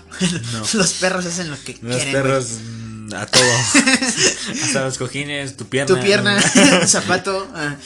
[0.53, 0.61] No.
[0.75, 2.13] los perros hacen lo que Los quieren.
[2.13, 3.43] perros mm, a todo.
[4.65, 5.95] Hasta los cojines, tu pierna.
[5.95, 6.41] Tu pierna,
[6.87, 7.49] zapato.
[7.55, 7.77] ah.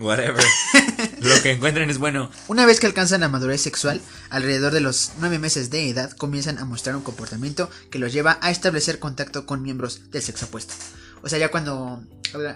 [0.00, 0.42] Whatever.
[1.20, 2.30] Lo que encuentren es bueno.
[2.48, 6.58] Una vez que alcanzan la madurez sexual, alrededor de los 9 meses de edad, comienzan
[6.58, 10.74] a mostrar un comportamiento que los lleva a establecer contacto con miembros del sexo opuesto.
[11.22, 12.02] O sea, ya cuando,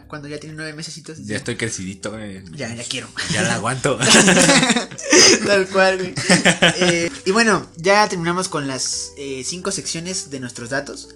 [0.09, 1.19] cuando ya tienen 9 mesecitos.
[1.27, 2.19] Ya estoy crecidito.
[2.19, 2.43] eh.
[2.53, 3.09] Ya, ya quiero.
[3.31, 3.99] Ya la aguanto.
[5.47, 6.15] Tal cual, güey.
[6.81, 11.11] Eh, y bueno, ya terminamos con las 5 secciones de nuestros datos.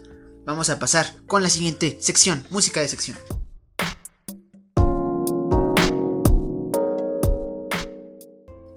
[0.44, 3.18] Vamos a pasar con la siguiente sección, música de sección.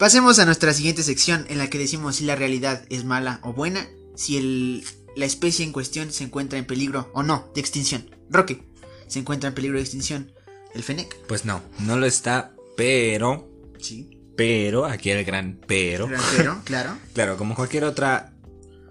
[0.02, 3.54] Pasemos a nuestra siguiente sección en la que decimos si la realidad es mala o
[3.54, 4.84] buena, si el-
[5.16, 8.10] la especie en cuestión se encuentra en peligro o no de extinción.
[8.28, 8.64] Roque,
[9.08, 10.32] ¿se encuentra en peligro de extinción
[10.74, 11.16] el Fennec?
[11.28, 13.48] Pues no, no lo está, pero.
[13.80, 14.10] Sí.
[14.36, 16.10] Pero, aquí el gran pero.
[16.36, 16.98] Pero, claro.
[17.14, 18.34] Claro, como cualquier otra.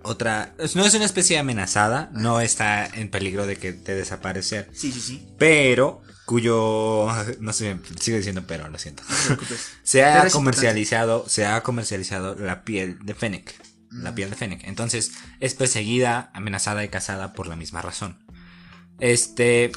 [0.05, 0.55] Otra.
[0.77, 4.71] No es una especie amenazada, no está en peligro de que de desaparecer.
[4.73, 5.27] Sí, sí, sí.
[5.39, 7.09] Pero, cuyo.
[7.41, 9.03] No sé, sigo diciendo pero, lo siento.
[9.29, 9.37] No.
[9.83, 13.53] Se ha comercializado, se ha comercializado la piel de Fennec.
[13.91, 14.63] La piel de Fennec.
[14.65, 18.19] Entonces, es perseguida, amenazada y cazada por la misma razón.
[19.01, 19.73] Este.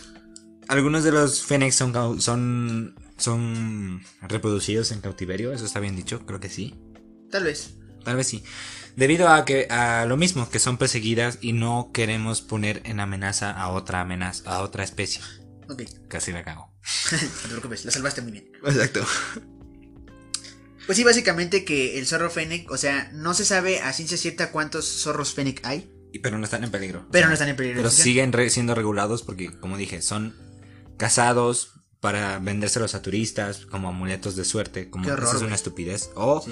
[0.68, 2.96] Algunos de los Fennec son, son.
[3.18, 6.76] son reproducidos en cautiverio, eso está bien dicho, creo que sí.
[7.32, 7.74] Tal vez.
[8.04, 8.44] Tal vez sí.
[8.96, 13.50] Debido a que a lo mismo, que son perseguidas y no queremos poner en amenaza
[13.50, 15.22] a otra amenaza, a otra especie.
[15.70, 16.72] Ok, Casi la cago.
[17.12, 18.52] no te preocupes, la salvaste muy bien.
[18.66, 19.06] Exacto.
[20.86, 24.52] Pues sí, básicamente que el zorro Fennec, o sea, no se sabe a ciencia cierta
[24.52, 25.90] cuántos zorros Fennec hay,
[26.22, 27.08] Pero no están en peligro.
[27.10, 27.78] pero O sea, no están en peligro.
[27.78, 30.36] Pero siguen re- siendo regulados porque, como dije, son
[30.98, 31.72] cazados
[32.02, 36.10] para vendérselos a turistas como amuletos de suerte, como Qué horror, eso es una estupidez.
[36.16, 36.52] O, Sí.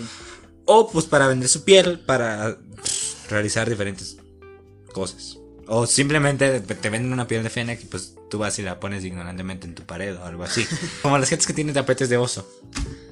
[0.65, 4.15] o pues para vender su piel, para pff, realizar diferentes
[4.93, 5.37] cosas.
[5.73, 9.05] O simplemente te venden una piel de Fennec y pues tú vas y la pones
[9.05, 10.67] ignorantemente en tu pared o algo así.
[11.01, 12.45] como las gentes que tienen tapetes de oso.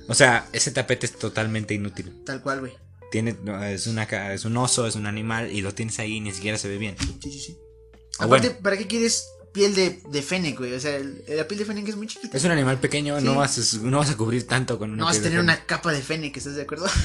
[0.09, 2.21] O sea, ese tapete es totalmente inútil.
[2.25, 2.73] Tal cual, güey.
[3.11, 3.33] Tiene,
[3.71, 6.57] es, una, es un oso, es un animal y lo tienes ahí y ni siquiera
[6.57, 6.97] se ve bien.
[6.99, 7.57] Sí, sí, sí.
[8.19, 8.61] Ah, Aparte, bueno.
[8.61, 10.73] ¿para qué quieres piel de, de Fennec, güey?
[10.73, 12.37] O sea, el- la piel de Fennec es muy chiquita.
[12.37, 13.25] Es un animal pequeño, Sí.
[13.25, 15.65] no, vas a, no vas a cubrir tanto con una No vas a tener una
[15.65, 16.87] capa de Fennec, ¿estás de acuerdo?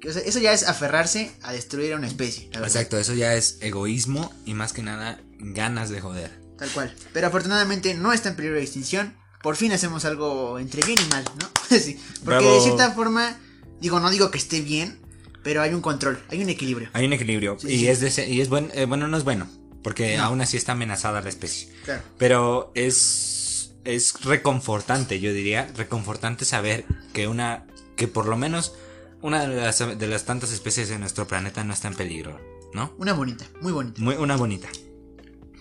[0.00, 2.50] Que, o sea, eso ya es aferrarse a destruir a una especie.
[2.52, 6.30] Exacto, eso ya es egoísmo y más que nada ganas de joder.
[6.58, 6.94] Tal cual.
[7.14, 9.14] Pero afortunadamente no está en peligro de extinción.
[9.42, 11.50] Por fin hacemos algo entre bien y mal, ¿no?
[11.78, 11.98] sí.
[12.22, 12.54] Porque Bravo.
[12.54, 13.38] de cierta forma,
[13.80, 14.98] digo, no digo que esté bien,
[15.42, 16.90] pero hay un control, hay un equilibrio.
[16.92, 17.88] Hay un equilibrio Sí, y sí.
[17.88, 19.48] es de ese- y es buen, eh, bueno, no es bueno,
[19.84, 20.24] porque No.
[20.24, 21.68] aún así está amenazada la especie.
[21.84, 22.02] Claro.
[22.18, 27.66] Pero es es reconfortante, yo diría, reconfortante saber que una
[27.96, 28.72] que por lo menos
[29.20, 32.40] una de las, de las tantas especies de nuestro planeta no está en peligro,
[32.72, 32.94] ¿no?
[32.98, 34.00] Una bonita, muy bonita.
[34.00, 34.68] Muy una bonita.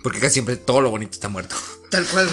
[0.04, 1.56] Porque casi siempre todo lo bonito está muerto.
[1.92, 2.30] Tal cual.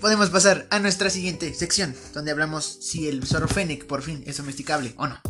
[0.00, 4.36] Podemos pasar a nuestra siguiente sección, donde hablamos si el zorro Fennec por fin es
[4.38, 5.20] domesticable o no.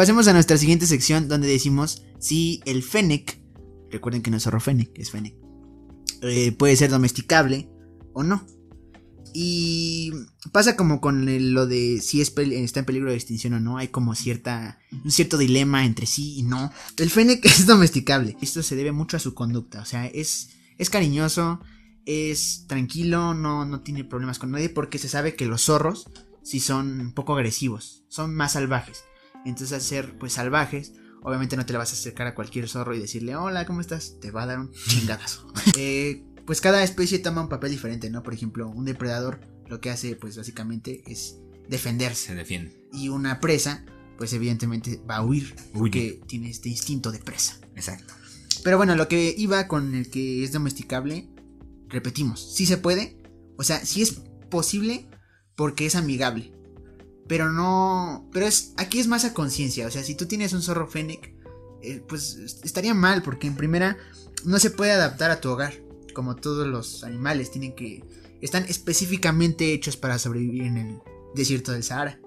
[0.00, 3.38] Pasemos a nuestra siguiente sección, donde decimos si el Fennec,
[3.90, 5.34] recuerden que no es zorro Fennec, es Fennec,
[6.22, 7.68] eh, puede ser domesticable
[8.14, 8.46] o no.
[9.34, 10.10] Y
[10.52, 14.14] pasa como con lo de si está en peligro de extinción o no, hay como
[14.14, 16.72] cierta un cierto dilema entre sí y no.
[16.96, 18.38] El Fennec es domesticable.
[18.40, 21.60] Esto se debe mucho a su conducta, o sea, es es cariñoso,
[22.06, 26.08] es tranquilo, no no tiene problemas con nadie porque se sabe que los zorros
[26.42, 29.04] sí son un poco agresivos, son más salvajes.
[29.44, 32.94] Entonces al ser pues salvajes, obviamente no te le vas a acercar a cualquier zorro
[32.94, 35.46] y decirle, "Hola, ¿cómo estás?" Te va a dar un chingadazo.
[35.76, 38.22] Eh, pues cada especie toma un papel diferente, ¿no?
[38.22, 41.36] Por ejemplo, un depredador lo que hace pues básicamente es
[41.68, 42.88] defenderse Se defiende.
[42.92, 43.84] y una presa,
[44.18, 45.78] pues evidentemente va a huir Huye.
[45.78, 47.58] porque tiene este instinto de presa.
[47.76, 48.12] Exacto.
[48.64, 51.28] Pero bueno, lo que iba con el que es domesticable,
[51.88, 53.22] repetimos, sí se puede,
[53.56, 55.08] o sea, sí es posible
[55.56, 56.52] porque es amigable.
[57.30, 60.62] Pero no, pero es aquí es más a conciencia, o sea, si tú tienes un
[60.62, 61.32] zorro fennec,
[61.80, 63.96] eh, pues estaría mal porque en primera
[64.44, 65.74] no se puede adaptar a tu hogar,
[66.12, 68.02] como todos los animales tienen que
[68.40, 70.98] están específicamente hechos para sobrevivir en el
[71.32, 72.18] desierto del Sahara.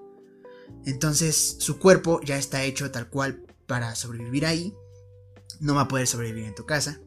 [0.86, 4.74] Entonces, su cuerpo ya está hecho tal cual para sobrevivir ahí.
[5.60, 7.02] No va a poder sobrevivir en tu casa.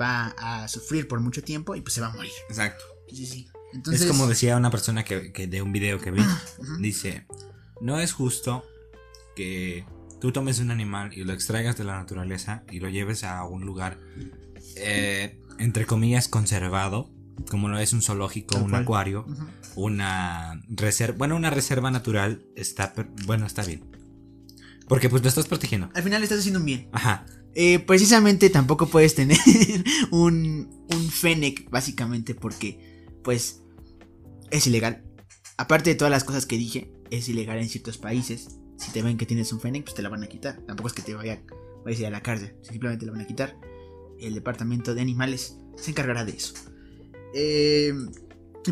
[0.00, 2.32] Va a sufrir por mucho tiempo y pues se va a morir.
[2.48, 2.82] Exacto.
[3.10, 3.48] Sí, sí.
[3.72, 6.20] Entonces, es como decía una persona que, que de un video que vi.
[6.20, 6.76] Ujú.
[6.80, 7.26] Dice,
[7.80, 8.64] no es justo
[9.34, 9.84] que
[10.20, 13.66] tú tomes un animal y lo extraigas de la naturaleza y lo lleves a un
[13.66, 13.98] lugar,
[14.76, 17.10] eh, entre comillas, conservado,
[17.50, 18.82] como lo es un zoológico, Tal un cual.
[18.82, 19.26] acuario,
[19.74, 22.94] una reserva, bueno, una reserva natural está,
[23.26, 23.84] bueno, está bien.
[24.88, 25.90] Porque pues lo estás protegiendo.
[25.94, 26.88] Al final estás haciendo un bien.
[26.92, 27.26] Ajá.
[27.54, 29.38] Eh, precisamente tampoco puedes tener
[30.10, 32.95] un, un Fennec, básicamente, porque,
[33.26, 33.60] pues,
[34.52, 35.02] es ilegal.
[35.58, 38.60] Aparte de todas las cosas que dije, es ilegal en ciertos países.
[38.78, 40.60] Si te ven que tienes un Fennec, pues te la van a quitar.
[40.64, 41.42] Tampoco es que te vaya,
[41.84, 43.58] vayas a ir a la cárcel, simplemente la van a quitar.
[44.20, 46.54] El departamento de animales se encargará de eso.
[47.34, 47.92] Eh,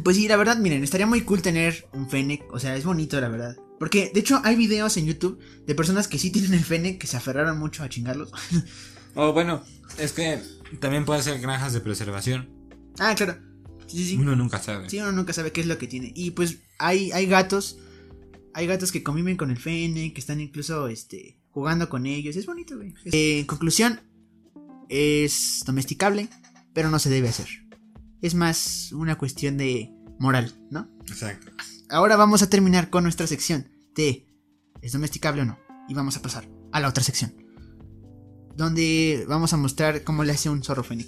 [0.04, 2.44] pues sí, la verdad, miren, estaría muy cool tener un Fennec.
[2.52, 3.56] O sea, es bonito, la verdad.
[3.80, 7.08] Porque, de hecho, hay videos en YouTube de personas que sí tienen el Fennec, que
[7.08, 8.30] se aferraron mucho a chingarlos.
[9.16, 9.62] O bueno,
[9.96, 10.42] es que
[10.80, 12.48] también puede ser granjas de preservación.
[12.98, 13.36] Ah, claro.
[13.86, 14.16] Sí, sí, sí.
[14.16, 14.88] Uno nunca sabe.
[14.88, 16.12] Sí, uno nunca sabe qué es lo que tiene.
[16.14, 17.78] Y pues hay, hay gatos.
[18.54, 22.36] Hay gatos que conviven con el fene, que están incluso este, jugando con ellos.
[22.36, 22.94] Es bonito, güey.
[23.06, 24.00] Eh, en conclusión,
[24.88, 26.28] es domesticable,
[26.72, 27.48] pero no se debe hacer.
[28.22, 30.88] Es más una cuestión de moral, ¿no?
[31.06, 31.52] Exacto.
[31.88, 34.26] Ahora vamos a terminar con nuestra sección de
[34.82, 35.58] ¿es domesticable o no?
[35.88, 37.34] Y vamos a pasar a la otra sección.
[38.56, 41.06] Donde vamos a mostrar cómo le hace un zorro fene.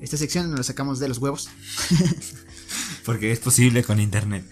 [0.00, 1.48] Esta sección nos la sacamos de los huevos.
[3.04, 4.44] Porque es posible con internet.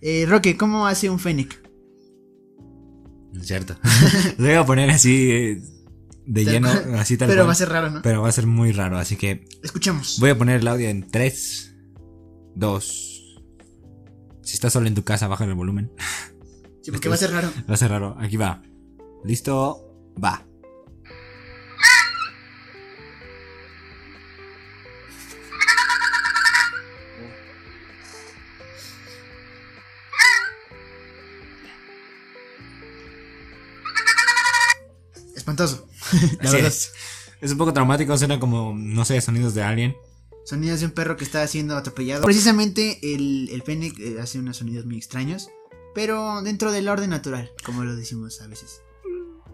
[0.00, 1.60] Eh, Roque, ¿cómo hace un fennec?
[3.40, 3.76] Es cierto.
[4.38, 5.62] Lo voy a poner así eh,
[6.26, 6.94] de Tal lleno, cual.
[6.96, 7.48] así tal Pero cual.
[7.48, 8.02] va a ser raro, ¿no?
[8.02, 10.18] Pero va a ser muy raro, así que Escuchemos.
[10.20, 11.74] voy a poner el audio en 3,
[12.56, 13.42] 2.
[14.42, 15.92] Si estás solo en tu casa, baja el volumen.
[16.82, 17.50] Sí, porque va a ser raro.
[17.70, 18.16] Va a ser raro.
[18.18, 18.60] Aquí va.
[19.24, 19.88] Listo,
[20.22, 20.44] va.
[35.34, 35.88] Espantoso.
[36.12, 36.66] La Así verdad.
[36.66, 36.92] es.
[37.40, 39.96] Es un poco traumático, suena como, no sé, sonidos de alguien.
[40.44, 42.22] Sonidos de un perro que está siendo atropellado.
[42.22, 45.48] Precisamente el, el fennec eh, hace unos sonidos muy extraños.
[45.94, 48.80] Pero dentro del orden natural, como lo decimos a veces.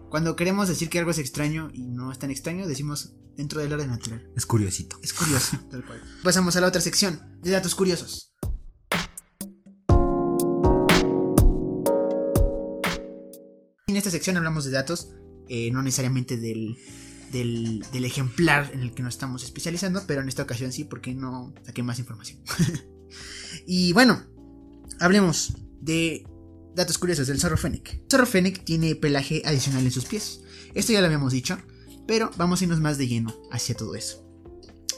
[0.09, 3.71] Cuando queremos decir que algo es extraño y no es tan extraño, decimos dentro del
[3.71, 4.27] orden natural.
[4.35, 4.97] Es curiosito.
[5.03, 6.01] Es curioso, tal cual.
[6.23, 8.33] Pasamos a la otra sección de datos curiosos.
[13.87, 15.11] En esta sección hablamos de datos,
[15.47, 16.77] eh, no necesariamente del,
[17.31, 21.13] del, del ejemplar en el que nos estamos especializando, pero en esta ocasión sí, porque
[21.13, 22.39] no saqué más información.
[23.67, 24.23] y bueno,
[24.99, 26.25] hablemos de
[26.75, 27.93] datos curiosos del zorro fennec.
[27.93, 30.41] El zorro fennec tiene pelaje adicional en sus pies.
[30.73, 31.57] Esto ya lo habíamos dicho,
[32.07, 34.25] pero vamos a irnos más de lleno hacia todo eso.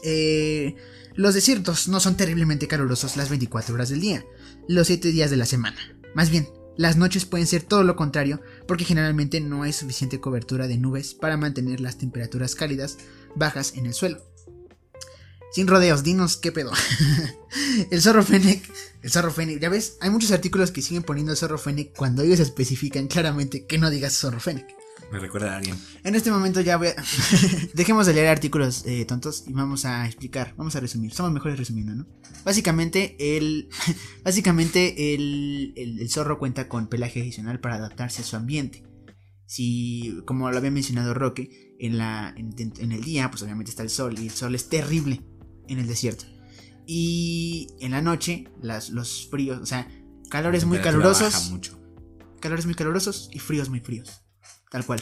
[0.03, 0.75] Eh,
[1.15, 4.25] los desiertos no son terriblemente calurosos las 24 horas del día,
[4.67, 5.77] los 7 días de la semana.
[6.15, 10.67] Más bien, las noches pueden ser todo lo contrario porque generalmente no hay suficiente cobertura
[10.67, 12.97] de nubes para mantener las temperaturas cálidas
[13.35, 14.30] bajas en el suelo.
[15.51, 16.71] Sin rodeos, dinos qué pedo.
[17.91, 18.63] el zorro fennec,
[19.01, 22.39] el zorro fennec, ya ves, hay muchos artículos que siguen poniendo zorro fennec cuando ellos
[22.39, 24.65] especifican claramente que no digas zorro fennec.
[25.11, 25.75] Me recuerda a alguien.
[26.05, 26.95] En este momento ya voy a...
[27.73, 31.13] Dejemos de leer artículos eh, tontos y vamos a explicar, vamos a resumir.
[31.13, 32.07] Somos mejores resumiendo, ¿no?
[32.45, 33.67] Básicamente el...
[34.23, 38.85] Básicamente el, el, el zorro cuenta con pelaje adicional para adaptarse a su ambiente.
[39.45, 43.83] Si, como lo había mencionado Roque, en, la, en, en el día, pues obviamente está
[43.83, 45.21] el sol y el sol es terrible
[45.73, 46.25] en el desierto.
[46.85, 49.87] Y en la noche, las, los fríos, o sea,
[50.29, 51.33] calores muy calurosos.
[51.33, 51.79] baja mucho.
[52.39, 54.21] Calores muy calurosos y fríos muy fríos.
[54.69, 55.01] Tal cual.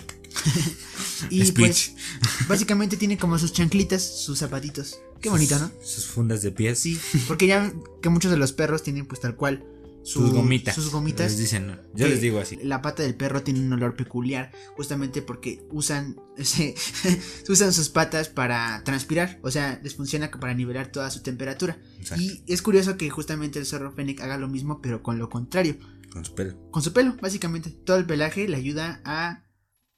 [1.30, 1.94] y Speech.
[1.94, 1.96] pues,
[2.48, 5.00] básicamente tiene como sus chanclitas, sus zapatitos.
[5.22, 5.72] Qué bonito, ¿no?
[5.84, 6.80] Sus fundas de pies.
[6.80, 9.66] Sí, porque ya que muchos de los perros tienen pues tal cual
[10.12, 10.76] su- sus gomitas.
[10.76, 11.32] Sus gomitas.
[11.32, 11.80] Les dicen.
[11.94, 12.58] Yo les digo así.
[12.64, 16.16] La pata del perro tiene un olor peculiar, justamente porque usan,
[17.50, 21.78] usan sus patas para transpirar, o sea, les funciona para nivelar toda su temperatura.
[22.00, 22.24] Exacto.
[22.24, 25.78] Y es curioso que justamente el zorro fennec haga lo mismo, pero con lo contrario,
[26.12, 26.58] Con su pelo.
[26.72, 27.70] con su pelo, básicamente.
[27.70, 29.44] Todo el pelaje le ayuda a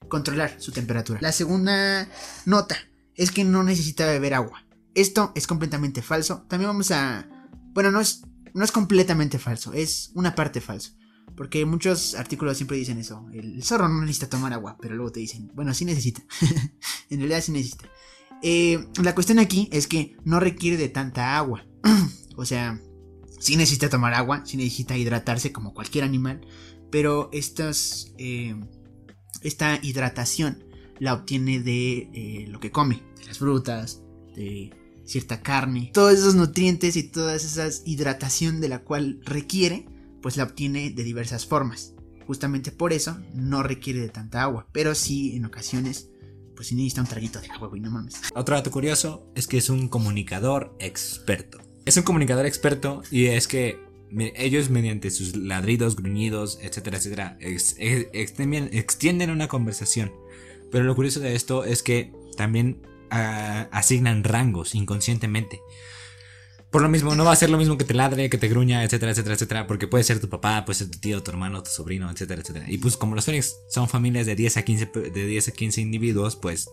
[0.07, 1.19] controlar su temperatura.
[1.21, 2.07] La segunda
[2.45, 2.75] nota
[3.15, 4.65] es que no necesita beber agua.
[4.93, 6.45] Esto es completamente falso.
[6.49, 7.27] También vamos a...
[7.73, 10.91] Bueno, no es, no es completamente falso, es una parte falso.
[11.35, 13.25] Porque muchos artículos siempre dicen eso.
[13.33, 16.21] El zorro no necesita tomar agua, pero luego te dicen, bueno, sí necesita.
[17.09, 17.85] en realidad sí necesita.
[18.43, 21.65] Eh, la cuestión aquí es que no requiere de tanta agua.
[22.35, 22.79] o sea,
[23.39, 26.41] sí necesita tomar agua, sí necesita hidratarse como cualquier animal.
[26.91, 28.55] Pero estos, eh,
[29.41, 30.65] esta hidratación
[30.99, 34.03] la obtiene de eh, lo que come, de las frutas,
[34.35, 34.71] de
[35.11, 39.85] cierta carne, todos esos nutrientes y toda esa hidratación de la cual requiere,
[40.21, 41.93] pues la obtiene de diversas formas.
[42.25, 46.07] Justamente por eso no requiere de tanta agua, pero sí en ocasiones
[46.55, 48.21] pues sí necesita un traguito de agua, güey, no mames.
[48.35, 51.59] Otro dato curioso es que es un comunicador experto.
[51.85, 53.79] Es un comunicador experto y es que
[54.35, 60.11] ellos mediante sus ladridos, gruñidos, etcétera, etcétera, extienden una conversación.
[60.71, 65.61] Pero lo curioso de esto es que también asignan rangos inconscientemente.
[66.71, 68.81] Por lo mismo, no va a ser lo mismo que te ladre, que te gruña,
[68.85, 71.69] etcétera, etcétera, etcétera, porque puede ser tu papá, puede ser tu tío, tu hermano, tu
[71.69, 72.65] sobrino, etcétera, etcétera.
[72.71, 75.81] Y pues como los Fénix son familias de 10 a 15, de 10 a 15
[75.81, 76.69] individuos, pues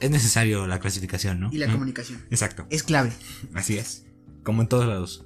[0.00, 1.48] es necesario la clasificación, ¿no?
[1.50, 2.22] Y la comunicación.
[2.30, 2.66] Exacto.
[2.68, 3.10] Es clave.
[3.54, 4.04] Así es.
[4.44, 5.24] Como en todos lados.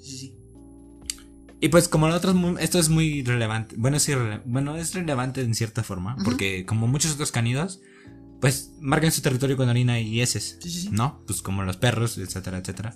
[0.00, 0.38] Sí, sí.
[1.60, 3.74] Y pues como otros, esto es muy relevante.
[3.78, 4.12] Bueno, sí,
[4.44, 7.80] bueno, es relevante en cierta forma, porque como muchos otros canidos,
[8.46, 10.88] pues marcan su territorio con orina y heces, sí, sí, sí.
[10.92, 11.20] ¿no?
[11.26, 12.94] Pues como los perros, etcétera, etcétera.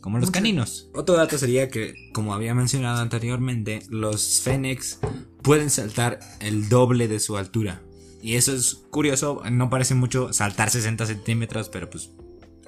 [0.00, 0.90] Como los caninos.
[0.94, 5.00] Otro dato sería que, como había mencionado anteriormente, los fénix
[5.42, 7.82] pueden saltar el doble de su altura.
[8.22, 12.10] Y eso es curioso, no parece mucho saltar 60 centímetros, pero pues,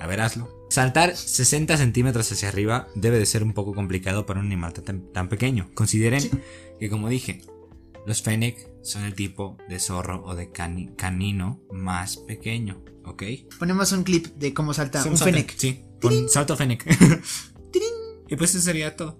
[0.00, 0.66] a ver, hazlo.
[0.70, 5.28] Saltar 60 centímetros hacia arriba debe de ser un poco complicado para un animal tan,
[5.28, 5.70] pequeño.
[5.74, 6.28] Consideren
[6.80, 7.42] que, como dije,
[8.08, 13.22] los fennec son el tipo de zorro o de canino más pequeño, ¿ok?
[13.58, 15.56] Ponemos un clip de cómo salta un, fennec.
[15.56, 15.84] Sí,
[16.28, 16.84] salto fennec.
[18.28, 19.18] y pues eso sería todo.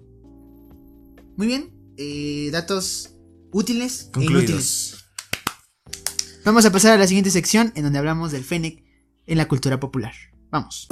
[1.35, 3.17] Muy bien, eh, datos
[3.51, 5.03] útiles e inútiles.
[6.45, 8.83] Vamos a pasar a la siguiente sección en donde hablamos del fennec
[9.25, 10.13] en la cultura popular.
[10.51, 10.87] Vamos.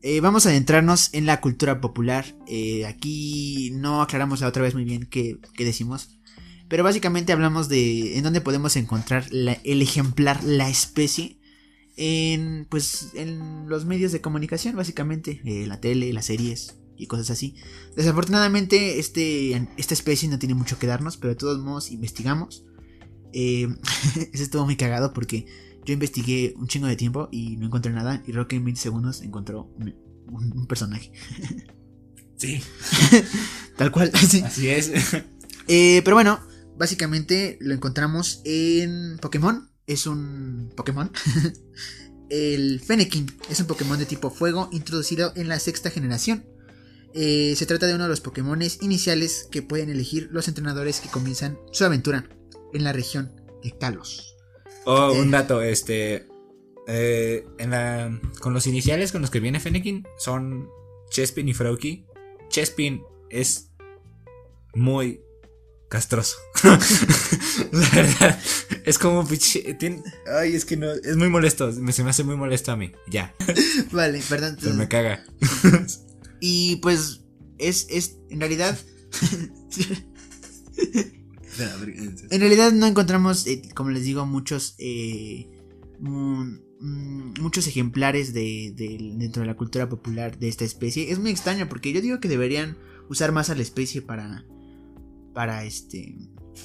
[0.00, 2.36] Eh, vamos a adentrarnos en la cultura popular.
[2.46, 6.20] Eh, aquí no aclaramos la otra vez muy bien qué, decimos.
[6.68, 11.38] Pero básicamente hablamos de en dónde podemos encontrar el ejemplar, la especie.
[11.96, 15.40] En, pues, en los medios de comunicación, básicamente.
[15.44, 17.56] Eh, la tele, las series y cosas así.
[17.96, 22.64] Desafortunadamente, este, esta especie no tiene mucho que darnos, pero de todos modos investigamos.
[23.32, 25.46] Eso estuvo muy cagado porque
[25.88, 28.22] yo investigué un chingo de tiempo y no encontré nada.
[28.26, 29.74] Y Rocky en 20 segundos encontró
[30.26, 31.10] un, personaje.
[32.36, 32.60] Sí.
[33.78, 34.10] Tal cual.
[34.44, 34.92] Así es.
[35.70, 36.40] Eh, pero bueno,
[36.78, 39.70] básicamente lo encontramos en Pokémon.
[39.86, 41.10] Es un Pokémon.
[42.30, 46.46] El Fennekin es un Pokémon de tipo fuego introducido en la sexta generación.
[47.12, 51.10] Eh, se trata de uno de los Pokémon iniciales que pueden elegir los entrenadores que
[51.10, 52.26] comienzan su aventura
[52.72, 53.30] en la región
[53.62, 54.37] de Kalos.
[54.90, 56.26] Oh, un dato, este.
[56.86, 60.70] Eh, en la, con los iniciales con los que viene Fennekin son
[61.10, 62.06] Chespin y Froakie.
[62.48, 63.68] Chespin es
[64.72, 65.20] muy
[65.90, 66.38] castroso.
[66.64, 68.40] la verdad,
[68.86, 69.28] es como
[70.38, 72.90] ay, es que no, es muy molesto, me, se me hace muy molesto a mí,
[73.08, 73.34] ya.
[73.92, 74.56] Vale, perdón.
[74.58, 75.22] Pero me caga.
[76.40, 77.20] y pues
[77.58, 78.78] es, es, en realidad...
[82.30, 85.48] En realidad no encontramos, eh, como les digo, muchos eh,
[86.00, 88.72] muchos ejemplares de,
[89.16, 91.10] dentro de la cultura popular de esta especie.
[91.10, 92.76] Es muy extraño porque yo digo que deberían
[93.08, 94.44] usar más a la especie para
[95.34, 96.16] para este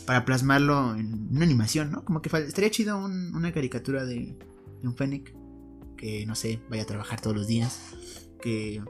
[0.06, 2.04] para plasmarlo en una animación, ¿no?
[2.04, 4.36] Como que estaría chido una caricatura de,
[4.82, 5.36] de un Fennec
[5.98, 7.80] que no sé, vaya a trabajar todos los días,
[8.42, 8.82] que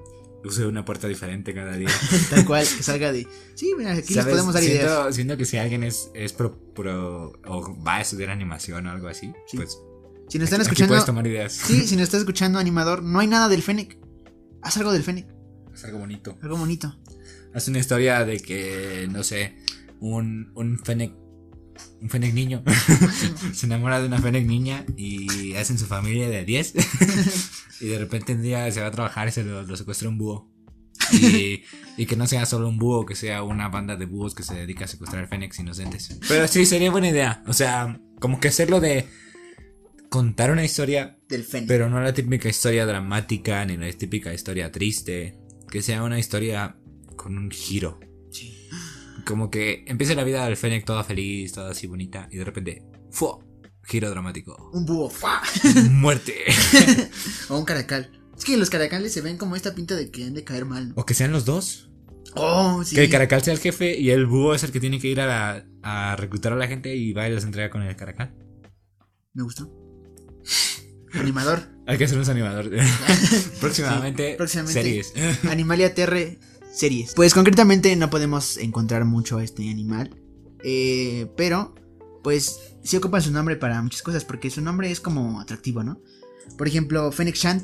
[0.44, 1.90] use una puerta diferente cada día.
[2.30, 3.28] Tal cual, que salga de.
[3.56, 5.16] Sí, mira, aquí les podemos dar ideas.
[5.16, 9.32] Siento que si alguien es, es pro, o va a estudiar animación o algo así,
[9.56, 9.78] pues.
[10.30, 10.92] Si nos están escuchando.
[10.92, 11.54] puedes tomar ideas.
[11.54, 13.98] Sí, si nos estás escuchando, animador, no hay nada del Fennec.
[14.62, 15.28] Haz algo del Fennec.
[15.74, 16.38] Haz algo bonito.
[16.42, 16.98] Algo bonito.
[17.54, 19.58] Haz una historia de que, no sé,
[20.00, 21.14] un, un Fennec
[22.02, 22.64] un Fennec niño
[23.54, 26.74] se enamora de una Fennec niña y hacen su familia de 10
[27.82, 30.50] y de repente un día se va a trabajar y se lo, secuestra un búho.
[31.12, 31.64] Y,
[31.98, 34.56] y, que no sea solo un búho, que sea una banda de búhos que se
[34.56, 36.18] dedica a secuestrar Fénix inocentes.
[36.28, 37.44] Pero sí, sería buena idea.
[37.46, 39.08] O sea, como que hacerlo de
[40.10, 41.68] contar una historia del Fénix.
[41.68, 45.38] Pero no la típica historia dramática ni la típica historia triste.
[45.70, 46.78] Que sea una historia
[47.16, 48.00] con un giro.
[49.26, 52.28] Como que empiece la vida del Fennec toda feliz, toda así bonita.
[52.32, 53.40] Y de repente, ¡fu!
[53.84, 54.72] Giro dramático.
[54.74, 55.12] Un búho.
[55.92, 56.36] Muerte.
[57.50, 58.12] o un caracal.
[58.38, 60.94] Es que los caracales se ven como esta pinta de que han de caer mal.
[60.96, 61.90] O que sean los dos.
[62.36, 62.96] Oh, sí.
[62.96, 65.22] Que el caracal sea el jefe y el búho es el que tiene que ir
[65.22, 68.34] a, a reclutar a la gente y va y les entrega con el caracal.
[69.34, 69.70] Me gustó.
[71.14, 71.62] Animador.
[71.86, 72.72] Hay que hacer un animador.
[73.60, 75.14] próximamente, próximamente, series.
[75.44, 76.40] Animalia Terre
[76.74, 77.14] series.
[77.14, 80.20] Pues concretamente no podemos encontrar mucho a este animal.
[80.64, 81.76] Eh, pero
[82.24, 86.02] pues sí ocupan su nombre para muchas cosas, porque su nombre es como atractivo, ¿no?
[86.58, 87.64] Por ejemplo, Fennec Shand,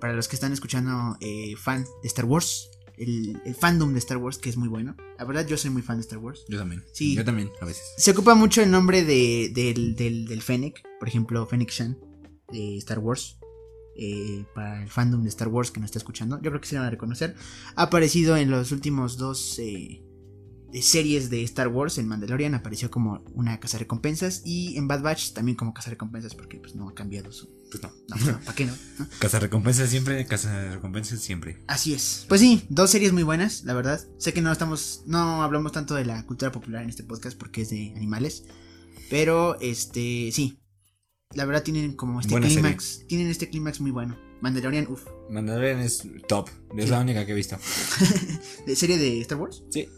[0.00, 2.68] para los que están escuchando eh, fan de Star Wars,
[2.98, 4.96] el, el fandom de Star Wars, que es muy bueno.
[5.18, 6.44] La verdad, yo soy muy fan de Star Wars.
[6.48, 6.84] Yo también.
[6.92, 7.14] Sí.
[7.14, 7.82] Yo también, a veces.
[7.96, 11.98] Se ocupa mucho el nombre de, del, del, del Fennec, por ejemplo, Fennec Shan
[12.52, 13.38] de Star Wars.
[13.98, 16.76] Eh, para el fandom de Star Wars que nos está escuchando, yo creo que se
[16.76, 17.34] van a reconocer.
[17.74, 20.02] Ha aparecido en los últimos dos eh,
[20.82, 21.98] series de Star Wars.
[21.98, 26.34] En Mandalorian apareció como una casa recompensas y en Bad Batch también como casa recompensas
[26.34, 27.48] porque pues no ha cambiado su.
[27.70, 27.92] Pues no.
[28.08, 28.74] No, ¿para qué no?
[28.98, 29.06] ¿No?
[29.18, 31.62] Casa recompensas siempre, casa recompensas siempre.
[31.66, 32.26] Así es.
[32.28, 34.00] Pues sí, dos series muy buenas, la verdad.
[34.18, 37.62] Sé que no estamos, no hablamos tanto de la cultura popular en este podcast porque
[37.62, 38.44] es de animales,
[39.10, 40.58] pero este, sí.
[41.34, 44.16] La verdad tienen como este Buena clímax, tienen este clímax muy bueno.
[44.40, 45.02] Mandalorian, uff.
[45.30, 46.48] Mandalorian es top.
[46.76, 46.90] Es Sí.
[46.90, 47.56] la única que he visto.
[48.66, 49.64] ¿De serie de Star Wars?
[49.70, 49.88] Sí.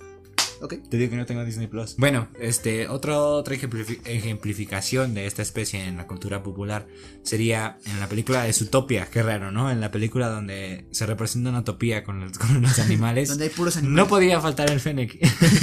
[0.60, 0.74] Ok.
[0.90, 1.96] Te digo que no tengo Disney Plus.
[1.98, 6.88] Bueno, este, otro, otra ejemplifi- ejemplificación de esta especie en la cultura popular
[7.22, 9.06] sería en la película de Zootopia.
[9.08, 9.70] Qué raro, ¿no?
[9.70, 13.28] En la película donde se representa una utopía con los, con los animales.
[13.28, 13.96] Donde hay puros animales.
[14.04, 15.16] no podía faltar el Fennec.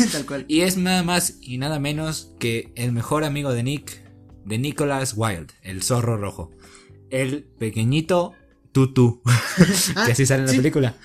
[0.13, 0.45] Tal cual.
[0.47, 4.04] y es nada más y nada menos que el mejor amigo de Nick,
[4.45, 6.51] de Nicholas Wilde, el zorro rojo.
[7.09, 8.33] El pequeñito
[8.71, 9.21] Tutu,
[10.05, 10.57] que así sale en la sí.
[10.57, 10.95] película.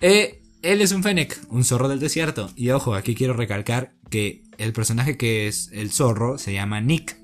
[0.00, 2.50] Eh, él es un Fennec, un zorro del desierto.
[2.56, 7.18] Y ojo, aquí quiero recalcar que el personaje que es el zorro se llama Nick.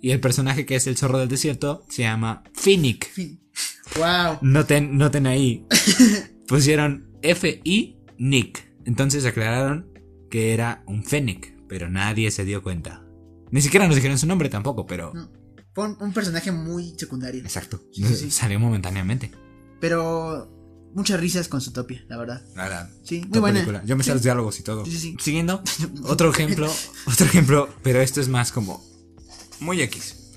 [0.00, 3.10] Y el personaje que es el zorro del desierto se llama Finnick.
[3.10, 3.40] Fin.
[3.96, 4.38] Wow.
[4.42, 5.66] Noten, noten ahí.
[6.46, 8.68] Pusieron F-I Nick.
[8.84, 9.90] Entonces aclararon
[10.30, 13.05] que era un Fennec, pero nadie se dio cuenta.
[13.50, 15.12] Ni siquiera nos dijeron su nombre tampoco, pero.
[15.14, 15.30] No.
[15.74, 17.42] Fue un, un personaje muy secundario.
[17.42, 17.80] Exacto.
[17.92, 18.30] Sí, sí, sí.
[18.30, 19.30] Salió momentáneamente.
[19.80, 20.50] Pero
[20.94, 22.42] muchas risas con su topia, la verdad.
[22.54, 22.90] La verdad.
[23.04, 23.60] Sí, muy buena.
[23.60, 23.84] película.
[23.84, 24.84] Yo me sé los diálogos y todo.
[24.86, 25.16] Sí, sí, sí.
[25.20, 25.62] Siguiendo,
[26.04, 26.72] otro ejemplo,
[27.06, 28.82] otro ejemplo, pero esto es más como
[29.60, 30.32] muy X.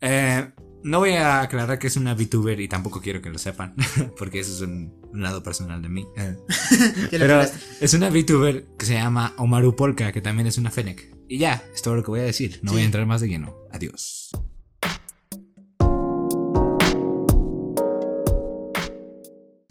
[0.00, 0.50] Eh,
[0.82, 3.76] no voy a aclarar que es una VTuber y tampoco quiero que lo sepan,
[4.18, 6.06] porque eso es un, un lado personal de mí.
[7.10, 7.40] Pero
[7.80, 11.14] es una VTuber que se llama Omaru Polka, que también es una Fennec.
[11.32, 12.60] Y ya, es todo lo que voy a decir.
[12.62, 12.74] No Sí.
[12.74, 13.56] voy a entrar más de lleno.
[13.70, 14.32] Adiós.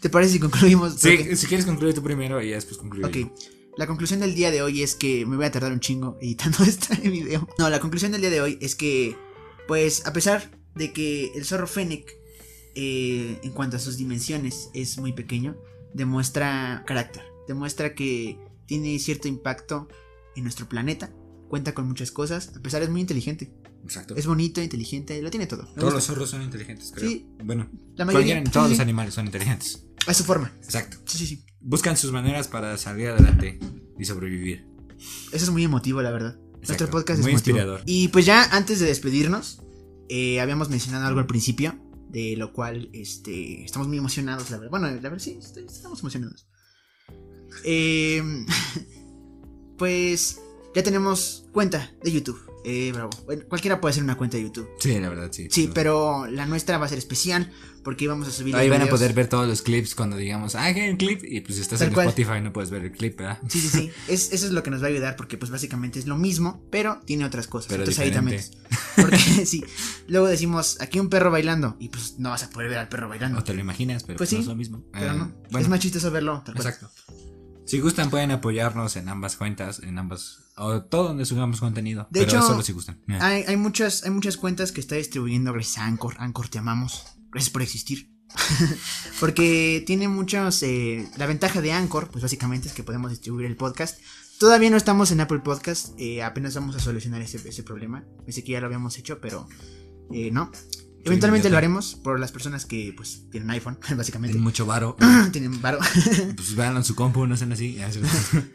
[0.00, 0.94] ¿Te parece si concluimos?
[0.94, 3.06] Sí, si quieres concluir tú primero y ya después concluyo.
[3.06, 3.32] Ok, yo.
[3.76, 6.58] la conclusión del día de hoy es que me voy a tardar un chingo editando
[6.64, 7.48] este video.
[7.58, 9.16] No, la conclusión del día de hoy es que,
[9.68, 12.12] pues, a pesar de que el zorro Fennec,
[12.74, 15.56] eh, en cuanto a sus dimensiones, es muy pequeño,
[15.94, 18.36] demuestra carácter, demuestra que
[18.66, 19.86] tiene cierto impacto
[20.34, 21.12] en nuestro planeta,
[21.52, 23.52] cuenta con muchas cosas, a pesar es muy inteligente,
[23.84, 24.16] Exacto.
[24.16, 25.64] es bonito, inteligente, lo tiene todo.
[25.74, 27.10] Me Todos los zorros son inteligentes, creo.
[27.10, 27.26] Sí.
[27.44, 29.84] Bueno, La mayoría, todos sí, los animales son inteligentes.
[30.06, 30.50] a su forma.
[30.64, 30.96] Exacto.
[31.04, 31.44] Sí, sí, sí.
[31.60, 33.60] Buscan sus maneras para salir adelante
[33.98, 34.64] y sobrevivir.
[35.30, 36.38] Eso es muy emotivo, la verdad.
[36.66, 37.58] Nuestro podcast es Muy emotivo.
[37.58, 37.82] inspirador.
[37.84, 39.60] Y pues ya antes de despedirnos,
[40.08, 41.74] eh, habíamos mencionado algo al principio,
[42.08, 44.70] de lo cual este, estamos muy emocionados, la verdad.
[44.70, 46.46] Bueno, la verdad sí, estamos emocionados.
[47.62, 48.22] Eh,
[49.76, 50.40] pues
[50.74, 52.40] ya tenemos cuenta de YouTube.
[52.64, 53.10] Eh, bravo.
[53.26, 54.68] Bueno, cualquiera puede hacer una cuenta de YouTube.
[54.78, 55.48] Sí, la verdad, sí.
[55.50, 57.50] Sí, pero la nuestra va a ser especial
[57.82, 58.54] porque vamos a subir.
[58.54, 61.24] Ahí van a poder ver todos los clips cuando digamos, ah, hay un clip.
[61.24, 62.06] Y pues estás Tal en cual.
[62.06, 63.40] Spotify no puedes ver el clip, ¿verdad?
[63.48, 63.90] Sí, sí, sí.
[64.08, 66.62] Es, eso es lo que nos va a ayudar porque pues básicamente es lo mismo,
[66.70, 67.68] pero tiene otras cosas.
[67.68, 68.18] Pero otros diferente.
[68.18, 68.56] aditamentos.
[68.94, 69.64] Porque sí,
[70.06, 73.08] luego decimos, aquí un perro bailando y pues no vas a poder ver al perro
[73.08, 73.38] bailando.
[73.38, 74.84] No te lo imaginas, pero Pues no sí, es lo mismo.
[74.92, 76.42] Pero Eh, no, Bueno, es más chistoso verlo.
[76.46, 76.68] tal cual.
[76.68, 76.92] exacto.
[77.64, 82.06] Si gustan pueden apoyarnos en ambas cuentas, en ambas, o todo donde subamos contenido.
[82.10, 83.00] De pero hecho, solo si gustan.
[83.20, 86.16] Hay, hay, muchas, hay muchas cuentas que está distribuyendo gracias a Anchor.
[86.18, 87.04] Anchor, te amamos.
[87.30, 88.10] Gracias por existir.
[89.20, 90.62] Porque tiene muchos...
[90.62, 94.00] eh, la ventaja de Anchor, pues básicamente es que podemos distribuir el podcast.
[94.38, 95.98] Todavía no estamos en Apple Podcast.
[95.98, 98.04] eh, apenas vamos a solucionar ese, ese problema.
[98.24, 99.46] Pensé que ya lo habíamos hecho, pero
[100.10, 100.50] eh, no.
[101.04, 104.32] Eventualmente lo haremos por las personas que pues tienen iPhone, básicamente.
[104.34, 104.96] Tienen mucho varo.
[105.32, 105.78] tienen varo.
[106.36, 107.78] pues vean su compu, no sean así.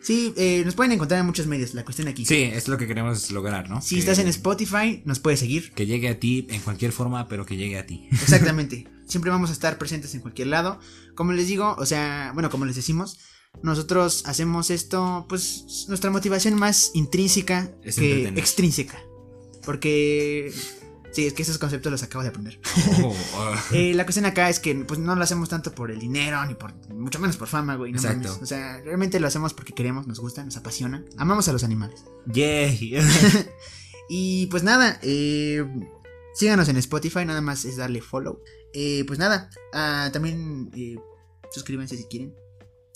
[0.02, 1.74] sí, eh, nos pueden encontrar en muchos medios.
[1.74, 2.26] La cuestión aquí.
[2.26, 3.82] sí, es lo que queremos lograr, ¿no?
[3.82, 5.72] Si Que- estás en Spotify, nos puedes seguir.
[5.74, 8.08] Que llegue a ti en cualquier forma, pero que llegue a ti.
[8.12, 8.88] Exactamente.
[9.08, 10.80] Siempre vamos a estar presentes en cualquier lado.
[11.16, 13.18] Como les digo, o sea, bueno, como les decimos,
[13.64, 19.00] nosotros hacemos esto, pues, nuestra motivación más intrínseca Es que extrínseca.
[19.66, 20.54] Porque,
[21.12, 22.60] sí, es que esos conceptos los acabo de aprender.
[23.04, 23.64] Oh, ah.
[23.72, 26.56] Eh, la cuestión acá es que, pues, no lo hacemos tanto por el dinero, ni
[26.56, 27.92] por, mucho menos por fama, güey.
[27.92, 28.30] No Exacto.
[28.30, 28.44] mames.
[28.44, 31.04] O sea, realmente lo hacemos porque queremos, nos gusta, nos apasiona.
[31.18, 32.06] Amamos a los animales.
[32.28, 32.98] Yay.
[34.10, 35.66] Y pues nada, eh,
[36.34, 38.42] síganos en Spotify, nada más es darle follow.
[38.74, 40.72] Eh, pues nada, ah, también
[41.52, 42.34] suscríbanse si quieren.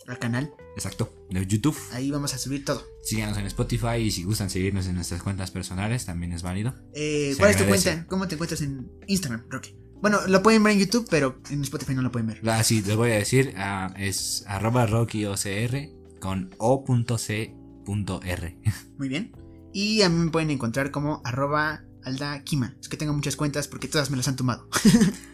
[0.07, 0.53] Al canal.
[0.75, 1.77] Exacto, de YouTube.
[1.91, 2.83] Ahí vamos a subir todo.
[3.03, 6.73] Síganos en Spotify y si gustan seguirnos en nuestras cuentas personales también es válido.
[6.93, 7.89] Eh, ¿Cuál es tu agradece.
[7.89, 8.07] cuenta?
[8.07, 9.75] ¿Cómo te encuentras en Instagram, Rocky?
[10.01, 12.41] Bueno, lo pueden ver en YouTube, pero en Spotify no lo pueden ver.
[12.47, 15.89] Ah, sí, les voy a decir, ah, es arroba rockyocr
[16.19, 17.53] con o.c.r.
[18.97, 19.31] Muy bien.
[19.73, 22.75] Y a mí me pueden encontrar como arroba aldakima.
[22.81, 24.67] Es que tengo muchas cuentas porque todas me las han tomado.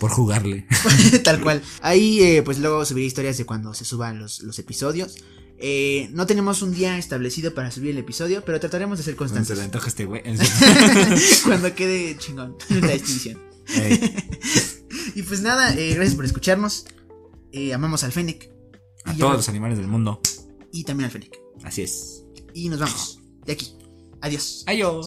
[0.00, 0.66] Por jugarle.
[1.24, 1.62] Tal cual.
[1.82, 5.18] Ahí eh, pues luego subiré historias de cuando se suban los, los episodios.
[5.58, 9.18] Eh, no tenemos un día establecido para subir el episodio, pero trataremos de ser Se
[9.18, 9.58] constantes.
[9.58, 10.22] antoja este güey.
[11.44, 13.38] cuando quede chingón la extinción.
[13.68, 14.00] Ey,
[15.14, 16.86] Y pues nada, eh, gracias por escucharnos.
[17.74, 18.50] Amamos al Fennec.
[19.04, 20.20] a todos los animales del mundo.
[20.72, 21.38] Y también al Fennec.
[21.62, 22.24] Así es.
[22.54, 23.20] Y nos vamos.
[23.44, 23.74] De aquí.
[24.22, 24.64] Adiós.
[24.66, 25.04] Adiós.